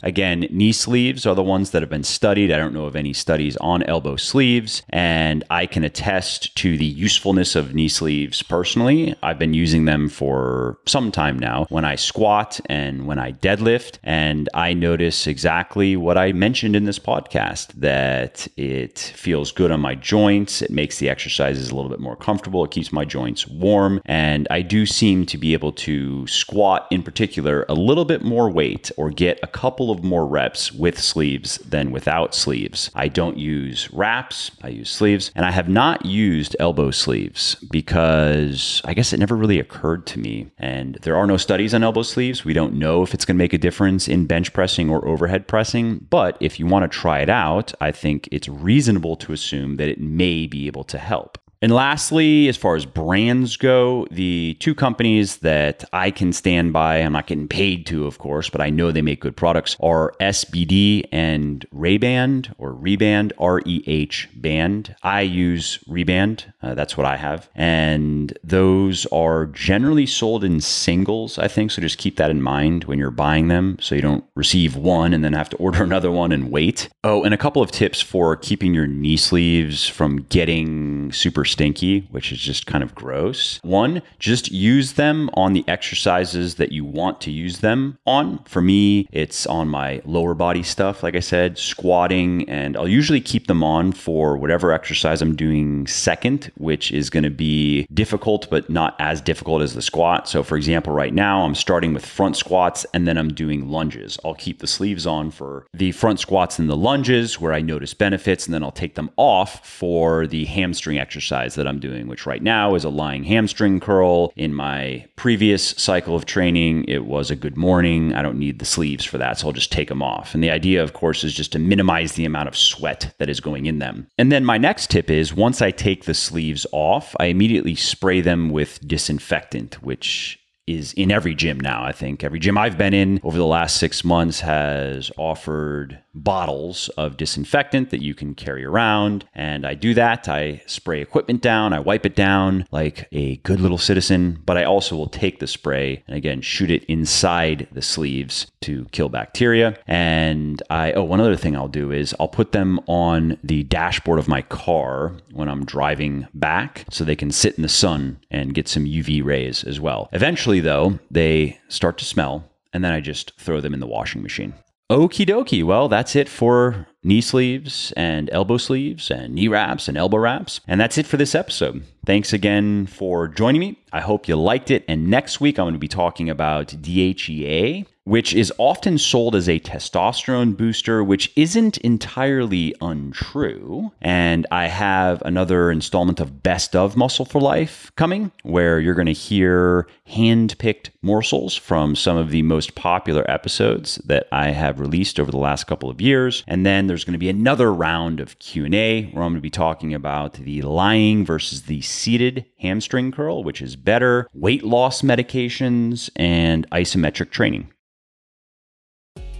again, 0.02 0.46
knee 0.50 0.72
sleeves 0.72 1.26
are 1.26 1.34
the 1.34 1.42
ones 1.42 1.70
that 1.70 1.82
have 1.82 1.90
been 1.90 2.04
studied. 2.04 2.52
I 2.52 2.58
don't 2.58 2.74
know 2.74 2.84
of 2.84 2.96
any 2.96 3.12
studies 3.12 3.56
on 3.58 3.82
elbow 3.84 4.16
sleeves. 4.16 4.82
And 4.90 5.05
and 5.06 5.44
I 5.50 5.66
can 5.66 5.84
attest 5.84 6.56
to 6.56 6.76
the 6.76 6.84
usefulness 6.84 7.54
of 7.54 7.76
knee 7.76 7.86
sleeves 7.86 8.42
personally. 8.42 9.14
I've 9.22 9.38
been 9.38 9.54
using 9.54 9.84
them 9.84 10.08
for 10.08 10.78
some 10.84 11.12
time 11.12 11.38
now 11.38 11.66
when 11.68 11.84
I 11.84 11.94
squat 11.94 12.58
and 12.66 13.06
when 13.06 13.20
I 13.20 13.30
deadlift, 13.30 13.98
and 14.02 14.48
I 14.52 14.74
notice 14.74 15.28
exactly 15.28 15.96
what 15.96 16.18
I 16.18 16.32
mentioned 16.32 16.74
in 16.74 16.86
this 16.86 16.98
podcast 16.98 17.68
that 17.74 18.48
it 18.56 18.98
feels 18.98 19.52
good 19.52 19.70
on 19.70 19.78
my 19.78 19.94
joints. 19.94 20.60
It 20.60 20.72
makes 20.72 20.98
the 20.98 21.08
exercises 21.08 21.70
a 21.70 21.76
little 21.76 21.90
bit 21.90 22.00
more 22.00 22.16
comfortable. 22.16 22.64
It 22.64 22.72
keeps 22.72 22.90
my 22.90 23.04
joints 23.04 23.46
warm, 23.46 24.00
and 24.06 24.48
I 24.50 24.60
do 24.62 24.86
seem 24.86 25.24
to 25.26 25.38
be 25.38 25.52
able 25.52 25.72
to 25.86 26.26
squat 26.26 26.88
in 26.90 27.04
particular 27.04 27.64
a 27.68 27.74
little 27.74 28.06
bit 28.06 28.24
more 28.24 28.50
weight 28.50 28.90
or 28.96 29.10
get 29.10 29.38
a 29.40 29.46
couple 29.46 29.92
of 29.92 30.02
more 30.02 30.26
reps 30.26 30.72
with 30.72 30.98
sleeves 30.98 31.58
than 31.58 31.92
without 31.92 32.34
sleeves. 32.34 32.90
I 32.96 33.06
don't 33.06 33.38
use 33.38 33.88
wraps, 33.92 34.50
I 34.64 34.70
use 34.70 34.95
sleeves. 34.96 35.30
And 35.34 35.44
I 35.44 35.50
have 35.50 35.68
not 35.68 36.04
used 36.04 36.56
elbow 36.58 36.90
sleeves 36.90 37.56
because 37.70 38.80
I 38.84 38.94
guess 38.94 39.12
it 39.12 39.18
never 39.18 39.36
really 39.36 39.60
occurred 39.60 40.06
to 40.08 40.18
me. 40.18 40.50
And 40.58 40.98
there 41.02 41.16
are 41.16 41.26
no 41.26 41.36
studies 41.36 41.74
on 41.74 41.82
elbow 41.82 42.02
sleeves. 42.02 42.44
We 42.44 42.52
don't 42.52 42.74
know 42.74 43.02
if 43.02 43.14
it's 43.14 43.24
going 43.24 43.36
to 43.36 43.44
make 43.44 43.52
a 43.52 43.58
difference 43.58 44.08
in 44.08 44.26
bench 44.26 44.52
pressing 44.52 44.90
or 44.90 45.06
overhead 45.06 45.46
pressing. 45.46 46.06
But 46.10 46.36
if 46.40 46.58
you 46.58 46.66
want 46.66 46.90
to 46.90 46.98
try 46.98 47.20
it 47.20 47.28
out, 47.28 47.72
I 47.80 47.92
think 47.92 48.28
it's 48.32 48.48
reasonable 48.48 49.16
to 49.16 49.32
assume 49.32 49.76
that 49.76 49.88
it 49.88 50.00
may 50.00 50.46
be 50.46 50.66
able 50.66 50.84
to 50.84 50.98
help. 50.98 51.38
And 51.62 51.72
lastly, 51.72 52.48
as 52.48 52.56
far 52.56 52.76
as 52.76 52.84
brands 52.84 53.56
go, 53.56 54.06
the 54.10 54.56
two 54.60 54.74
companies 54.74 55.38
that 55.38 55.84
I 55.92 56.10
can 56.10 56.32
stand 56.32 56.72
by, 56.72 56.98
I'm 56.98 57.12
not 57.12 57.26
getting 57.26 57.48
paid 57.48 57.86
to, 57.86 58.06
of 58.06 58.18
course, 58.18 58.50
but 58.50 58.60
I 58.60 58.70
know 58.70 58.92
they 58.92 59.02
make 59.02 59.20
good 59.20 59.36
products, 59.36 59.76
are 59.80 60.12
SBD 60.20 61.08
and 61.10 61.64
Rayband 61.74 62.52
or 62.58 62.74
Rehband, 62.74 63.32
R 63.38 63.62
E 63.64 63.82
H 63.86 64.28
Band. 64.34 64.94
I 65.02 65.22
use 65.22 65.78
Rehband, 65.88 66.44
uh, 66.62 66.74
that's 66.74 66.96
what 66.96 67.06
I 67.06 67.16
have. 67.16 67.48
And 67.54 68.36
those 68.44 69.06
are 69.06 69.46
generally 69.46 70.06
sold 70.06 70.44
in 70.44 70.60
singles, 70.60 71.38
I 71.38 71.48
think. 71.48 71.70
So 71.70 71.80
just 71.80 71.98
keep 71.98 72.16
that 72.16 72.30
in 72.30 72.42
mind 72.42 72.84
when 72.84 72.98
you're 72.98 73.10
buying 73.10 73.48
them 73.48 73.78
so 73.80 73.94
you 73.94 74.02
don't 74.02 74.24
receive 74.34 74.76
one 74.76 75.14
and 75.14 75.24
then 75.24 75.32
have 75.32 75.48
to 75.50 75.56
order 75.66 75.82
another 75.82 76.10
one 76.10 76.32
and 76.32 76.50
wait. 76.50 76.90
Oh, 77.02 77.24
and 77.24 77.32
a 77.32 77.38
couple 77.38 77.62
of 77.62 77.70
tips 77.70 78.00
for 78.00 78.36
keeping 78.36 78.74
your 78.74 78.86
knee 78.86 79.16
sleeves 79.16 79.88
from 79.88 80.22
getting 80.24 81.12
super 81.12 81.46
stinky, 81.56 82.00
which 82.10 82.32
is 82.32 82.38
just 82.38 82.66
kind 82.66 82.84
of 82.84 82.94
gross. 82.94 83.60
One, 83.62 84.02
just 84.18 84.52
use 84.52 84.92
them 84.92 85.30
on 85.32 85.54
the 85.54 85.64
exercises 85.66 86.56
that 86.56 86.70
you 86.70 86.84
want 86.84 87.18
to 87.22 87.30
use 87.30 87.60
them 87.60 87.96
on. 88.04 88.44
For 88.44 88.60
me, 88.60 89.08
it's 89.10 89.46
on 89.46 89.66
my 89.68 90.02
lower 90.04 90.34
body 90.34 90.62
stuff, 90.62 91.02
like 91.02 91.16
I 91.16 91.20
said, 91.20 91.56
squatting, 91.56 92.46
and 92.46 92.76
I'll 92.76 92.86
usually 92.86 93.22
keep 93.22 93.46
them 93.46 93.62
on 93.62 93.92
for 93.92 94.36
whatever 94.36 94.70
exercise 94.70 95.22
I'm 95.22 95.34
doing 95.34 95.86
second, 95.86 96.52
which 96.58 96.92
is 96.92 97.08
going 97.08 97.22
to 97.24 97.30
be 97.30 97.86
difficult, 97.94 98.50
but 98.50 98.68
not 98.68 98.94
as 98.98 99.22
difficult 99.22 99.62
as 99.62 99.72
the 99.72 99.80
squat. 99.80 100.28
So, 100.28 100.42
for 100.42 100.58
example, 100.58 100.92
right 100.92 101.14
now 101.14 101.42
I'm 101.42 101.54
starting 101.54 101.94
with 101.94 102.04
front 102.04 102.36
squats 102.36 102.84
and 102.92 103.08
then 103.08 103.16
I'm 103.16 103.32
doing 103.32 103.70
lunges. 103.70 104.18
I'll 104.26 104.34
keep 104.34 104.58
the 104.58 104.66
sleeves 104.66 105.06
on 105.06 105.30
for 105.30 105.66
the 105.72 105.92
front 105.92 106.20
squats 106.20 106.58
and 106.58 106.68
the 106.68 106.76
lunges 106.76 107.40
where 107.40 107.54
I 107.54 107.62
notice 107.62 107.94
benefits, 107.94 108.44
and 108.44 108.52
then 108.52 108.62
I'll 108.62 108.72
take 108.72 108.94
them 108.94 109.10
off 109.16 109.66
for 109.66 110.26
the 110.26 110.44
hamstring 110.44 110.98
exercise 110.98 111.35
exercise 111.36 111.56
that 111.56 111.66
I'm 111.66 111.78
doing, 111.78 112.08
which 112.08 112.26
right 112.26 112.42
now 112.42 112.74
is 112.74 112.84
a 112.84 112.88
lying 112.88 113.24
hamstring 113.24 113.80
curl. 113.80 114.32
In 114.36 114.54
my 114.54 115.06
previous 115.16 115.70
cycle 115.70 116.14
of 116.14 116.24
training, 116.24 116.84
it 116.88 117.04
was 117.04 117.30
a 117.30 117.36
good 117.36 117.56
morning. 117.56 118.14
I 118.14 118.22
don't 118.22 118.38
need 118.38 118.58
the 118.58 118.64
sleeves 118.64 119.04
for 119.04 119.18
that, 119.18 119.38
so 119.38 119.48
I'll 119.48 119.52
just 119.52 119.72
take 119.72 119.88
them 119.88 120.02
off. 120.02 120.34
And 120.34 120.42
the 120.42 120.50
idea, 120.50 120.82
of 120.82 120.92
course, 120.92 121.24
is 121.24 121.34
just 121.34 121.52
to 121.52 121.58
minimize 121.58 122.12
the 122.12 122.24
amount 122.24 122.48
of 122.48 122.56
sweat 122.56 123.14
that 123.18 123.28
is 123.28 123.40
going 123.40 123.66
in 123.66 123.78
them. 123.78 124.06
And 124.18 124.32
then 124.32 124.44
my 124.44 124.58
next 124.58 124.90
tip 124.90 125.10
is 125.10 125.34
once 125.34 125.60
I 125.60 125.70
take 125.70 126.04
the 126.04 126.14
sleeves 126.14 126.66
off, 126.72 127.14
I 127.20 127.26
immediately 127.26 127.74
spray 127.74 128.20
them 128.20 128.50
with 128.50 128.86
disinfectant, 128.86 129.82
which 129.82 130.38
is 130.66 130.92
in 130.94 131.10
every 131.10 131.34
gym 131.34 131.60
now, 131.60 131.84
I 131.84 131.92
think. 131.92 132.24
Every 132.24 132.38
gym 132.38 132.58
I've 132.58 132.78
been 132.78 132.94
in 132.94 133.20
over 133.22 133.38
the 133.38 133.46
last 133.46 133.76
six 133.76 134.04
months 134.04 134.40
has 134.40 135.10
offered 135.16 136.00
bottles 136.16 136.88
of 136.96 137.16
disinfectant 137.16 137.90
that 137.90 138.02
you 138.02 138.14
can 138.14 138.34
carry 138.34 138.64
around. 138.64 139.26
And 139.34 139.66
I 139.66 139.74
do 139.74 139.94
that. 139.94 140.28
I 140.28 140.62
spray 140.66 141.00
equipment 141.00 141.42
down, 141.42 141.72
I 141.72 141.80
wipe 141.80 142.06
it 142.06 142.16
down 142.16 142.66
like 142.70 143.06
a 143.12 143.36
good 143.38 143.60
little 143.60 143.78
citizen, 143.78 144.42
but 144.44 144.56
I 144.56 144.64
also 144.64 144.96
will 144.96 145.08
take 145.08 145.38
the 145.38 145.46
spray 145.46 146.02
and 146.08 146.16
again 146.16 146.40
shoot 146.40 146.70
it 146.70 146.84
inside 146.84 147.68
the 147.70 147.82
sleeves 147.82 148.46
to 148.62 148.86
kill 148.92 149.08
bacteria. 149.08 149.78
And 149.86 150.62
I, 150.70 150.92
oh, 150.92 151.04
one 151.04 151.20
other 151.20 151.36
thing 151.36 151.54
I'll 151.54 151.68
do 151.68 151.92
is 151.92 152.14
I'll 152.18 152.28
put 152.28 152.52
them 152.52 152.80
on 152.86 153.38
the 153.44 153.62
dashboard 153.64 154.18
of 154.18 154.28
my 154.28 154.42
car 154.42 155.12
when 155.32 155.48
I'm 155.48 155.64
driving 155.64 156.26
back 156.34 156.86
so 156.90 157.04
they 157.04 157.14
can 157.14 157.30
sit 157.30 157.56
in 157.56 157.62
the 157.62 157.68
sun 157.68 158.18
and 158.30 158.54
get 158.54 158.68
some 158.68 158.84
UV 158.84 159.22
rays 159.22 159.62
as 159.62 159.78
well. 159.78 160.08
Eventually, 160.12 160.55
though, 160.60 160.98
they 161.10 161.58
start 161.68 161.98
to 161.98 162.04
smell, 162.04 162.50
and 162.72 162.84
then 162.84 162.92
I 162.92 163.00
just 163.00 163.38
throw 163.38 163.60
them 163.60 163.74
in 163.74 163.80
the 163.80 163.86
washing 163.86 164.22
machine. 164.22 164.54
Okie 164.90 165.26
dokie. 165.26 165.64
Well, 165.64 165.88
that's 165.88 166.14
it 166.14 166.28
for 166.28 166.86
knee 167.02 167.20
sleeves 167.20 167.92
and 167.96 168.30
elbow 168.32 168.56
sleeves 168.56 169.10
and 169.10 169.34
knee 169.34 169.48
wraps 169.48 169.88
and 169.88 169.98
elbow 169.98 170.18
wraps. 170.18 170.60
And 170.68 170.80
that's 170.80 170.96
it 170.96 171.06
for 171.06 171.16
this 171.16 171.34
episode. 171.34 171.82
Thanks 172.04 172.32
again 172.32 172.86
for 172.86 173.26
joining 173.26 173.60
me. 173.60 173.80
I 173.96 174.00
hope 174.00 174.28
you 174.28 174.36
liked 174.36 174.70
it. 174.70 174.84
And 174.88 175.08
next 175.08 175.40
week, 175.40 175.58
I'm 175.58 175.64
going 175.64 175.72
to 175.72 175.78
be 175.78 175.88
talking 175.88 176.28
about 176.28 176.66
DHEA 176.68 177.86
which 178.06 178.32
is 178.32 178.52
often 178.56 178.96
sold 178.96 179.34
as 179.34 179.48
a 179.48 179.58
testosterone 179.58 180.56
booster, 180.56 181.02
which 181.02 181.32
isn't 181.34 181.76
entirely 181.78 182.72
untrue. 182.80 183.90
And 184.00 184.46
I 184.52 184.68
have 184.68 185.20
another 185.22 185.72
installment 185.72 186.20
of 186.20 186.40
Best 186.40 186.76
of 186.76 186.96
Muscle 186.96 187.24
for 187.24 187.40
Life 187.40 187.90
coming, 187.96 188.30
where 188.44 188.78
you're 188.78 188.94
going 188.94 189.06
to 189.06 189.12
hear 189.12 189.88
hand 190.04 190.56
picked 190.58 190.92
morsels 191.02 191.56
from 191.56 191.96
some 191.96 192.16
of 192.16 192.30
the 192.30 192.42
most 192.42 192.76
popular 192.76 193.28
episodes 193.28 193.96
that 194.04 194.28
I 194.30 194.50
have 194.50 194.78
released 194.78 195.18
over 195.18 195.32
the 195.32 195.36
last 195.36 195.66
couple 195.66 195.90
of 195.90 196.00
years. 196.00 196.44
And 196.46 196.64
then 196.64 196.86
there's 196.86 197.02
going 197.02 197.14
to 197.14 197.18
be 197.18 197.28
another 197.28 197.74
round 197.74 198.20
of 198.20 198.38
Q&A 198.38 199.06
where 199.06 199.24
I'm 199.24 199.32
going 199.32 199.34
to 199.34 199.40
be 199.40 199.50
talking 199.50 199.92
about 199.92 200.34
the 200.34 200.62
lying 200.62 201.24
versus 201.24 201.62
the 201.62 201.80
seated 201.80 202.46
hamstring 202.60 203.10
curl, 203.10 203.42
which 203.42 203.60
is 203.60 203.74
better, 203.86 204.28
weight 204.34 204.62
loss 204.62 205.00
medications, 205.00 206.10
and 206.16 206.68
isometric 206.70 207.30
training. 207.30 207.72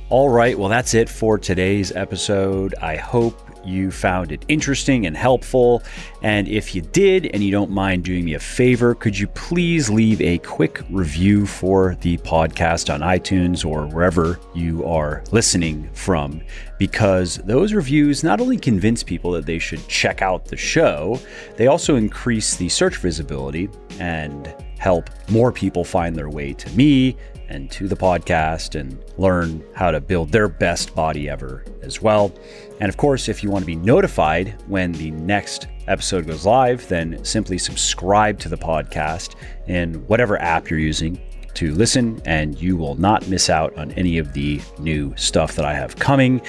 All 0.08 0.28
right, 0.28 0.56
well, 0.56 0.68
that's 0.68 0.94
it 0.94 1.08
for 1.08 1.36
today's 1.36 1.90
episode. 1.90 2.76
I 2.80 2.94
hope 2.94 3.40
you 3.64 3.90
found 3.90 4.30
it 4.30 4.44
interesting 4.46 5.04
and 5.04 5.16
helpful. 5.16 5.82
And 6.22 6.46
if 6.46 6.76
you 6.76 6.82
did, 6.82 7.26
and 7.34 7.42
you 7.42 7.50
don't 7.50 7.72
mind 7.72 8.04
doing 8.04 8.24
me 8.24 8.34
a 8.34 8.38
favor, 8.38 8.94
could 8.94 9.18
you 9.18 9.26
please 9.26 9.90
leave 9.90 10.20
a 10.20 10.38
quick 10.38 10.84
review 10.90 11.44
for 11.44 11.96
the 12.02 12.18
podcast 12.18 12.94
on 12.94 13.00
iTunes 13.00 13.66
or 13.66 13.86
wherever 13.88 14.38
you 14.54 14.86
are 14.86 15.24
listening 15.32 15.90
from? 15.92 16.40
Because 16.78 17.38
those 17.38 17.72
reviews 17.72 18.22
not 18.22 18.40
only 18.40 18.58
convince 18.58 19.02
people 19.02 19.32
that 19.32 19.44
they 19.44 19.58
should 19.58 19.88
check 19.88 20.22
out 20.22 20.44
the 20.44 20.56
show, 20.56 21.18
they 21.56 21.66
also 21.66 21.96
increase 21.96 22.54
the 22.54 22.68
search 22.68 22.98
visibility 22.98 23.68
and 23.98 24.54
help 24.78 25.10
more 25.28 25.50
people 25.50 25.82
find 25.82 26.14
their 26.14 26.30
way 26.30 26.52
to 26.52 26.70
me 26.76 27.16
and 27.48 27.70
to 27.70 27.88
the 27.88 27.96
podcast 27.96 28.78
and 28.78 28.98
learn 29.18 29.62
how 29.74 29.90
to 29.90 30.00
build 30.00 30.32
their 30.32 30.48
best 30.48 30.94
body 30.94 31.28
ever 31.28 31.64
as 31.82 32.02
well. 32.02 32.32
And 32.80 32.88
of 32.88 32.96
course, 32.96 33.28
if 33.28 33.42
you 33.42 33.50
want 33.50 33.62
to 33.62 33.66
be 33.66 33.76
notified 33.76 34.54
when 34.66 34.92
the 34.92 35.11
next 35.12 35.68
episode 35.88 36.26
goes 36.26 36.44
live, 36.44 36.87
then 36.88 37.24
simply 37.24 37.59
subscribe 37.59 38.38
to 38.40 38.48
the 38.48 38.56
podcast 38.56 39.37
in 39.66 39.94
whatever 40.06 40.40
app 40.40 40.68
you're 40.68 40.78
using 40.78 41.20
to 41.56 41.74
listen, 41.74 42.20
and 42.24 42.60
you 42.60 42.76
will 42.76 42.94
not 42.94 43.28
miss 43.28 43.50
out 43.50 43.76
on 43.76 43.92
any 43.92 44.18
of 44.18 44.32
the 44.32 44.60
new 44.78 45.14
stuff 45.16 45.57
that 45.57 45.64
I 45.64 45.74
have 45.74 45.96
coming. 45.96 46.40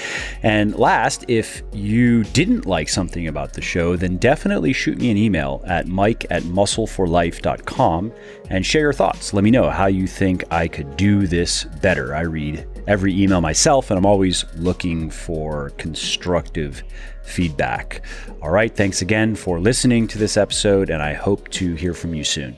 And 0.43 0.75
last, 0.75 1.25
if 1.27 1.63
you 1.73 2.23
didn't 2.25 2.65
like 2.65 2.89
something 2.89 3.27
about 3.27 3.53
the 3.53 3.61
show, 3.61 3.95
then 3.95 4.17
definitely 4.17 4.73
shoot 4.73 4.97
me 4.97 5.09
an 5.11 5.17
email 5.17 5.63
at 5.65 5.87
mike 5.87 6.25
at 6.29 6.43
muscleforlife.com 6.43 8.13
and 8.49 8.65
share 8.65 8.81
your 8.81 8.93
thoughts. 8.93 9.33
Let 9.33 9.43
me 9.43 9.51
know 9.51 9.69
how 9.69 9.87
you 9.87 10.07
think 10.07 10.43
I 10.51 10.67
could 10.67 10.97
do 10.97 11.27
this 11.27 11.63
better. 11.81 12.15
I 12.15 12.21
read 12.21 12.67
every 12.87 13.19
email 13.19 13.41
myself, 13.41 13.89
and 13.91 13.97
I'm 13.97 14.05
always 14.05 14.45
looking 14.55 15.09
for 15.09 15.71
constructive 15.71 16.83
feedback. 17.23 18.01
All 18.41 18.51
right, 18.51 18.73
thanks 18.73 19.01
again 19.01 19.35
for 19.35 19.59
listening 19.59 20.07
to 20.09 20.17
this 20.17 20.37
episode, 20.37 20.89
and 20.89 21.01
I 21.01 21.13
hope 21.13 21.49
to 21.49 21.75
hear 21.75 21.93
from 21.93 22.13
you 22.13 22.23
soon. 22.23 22.57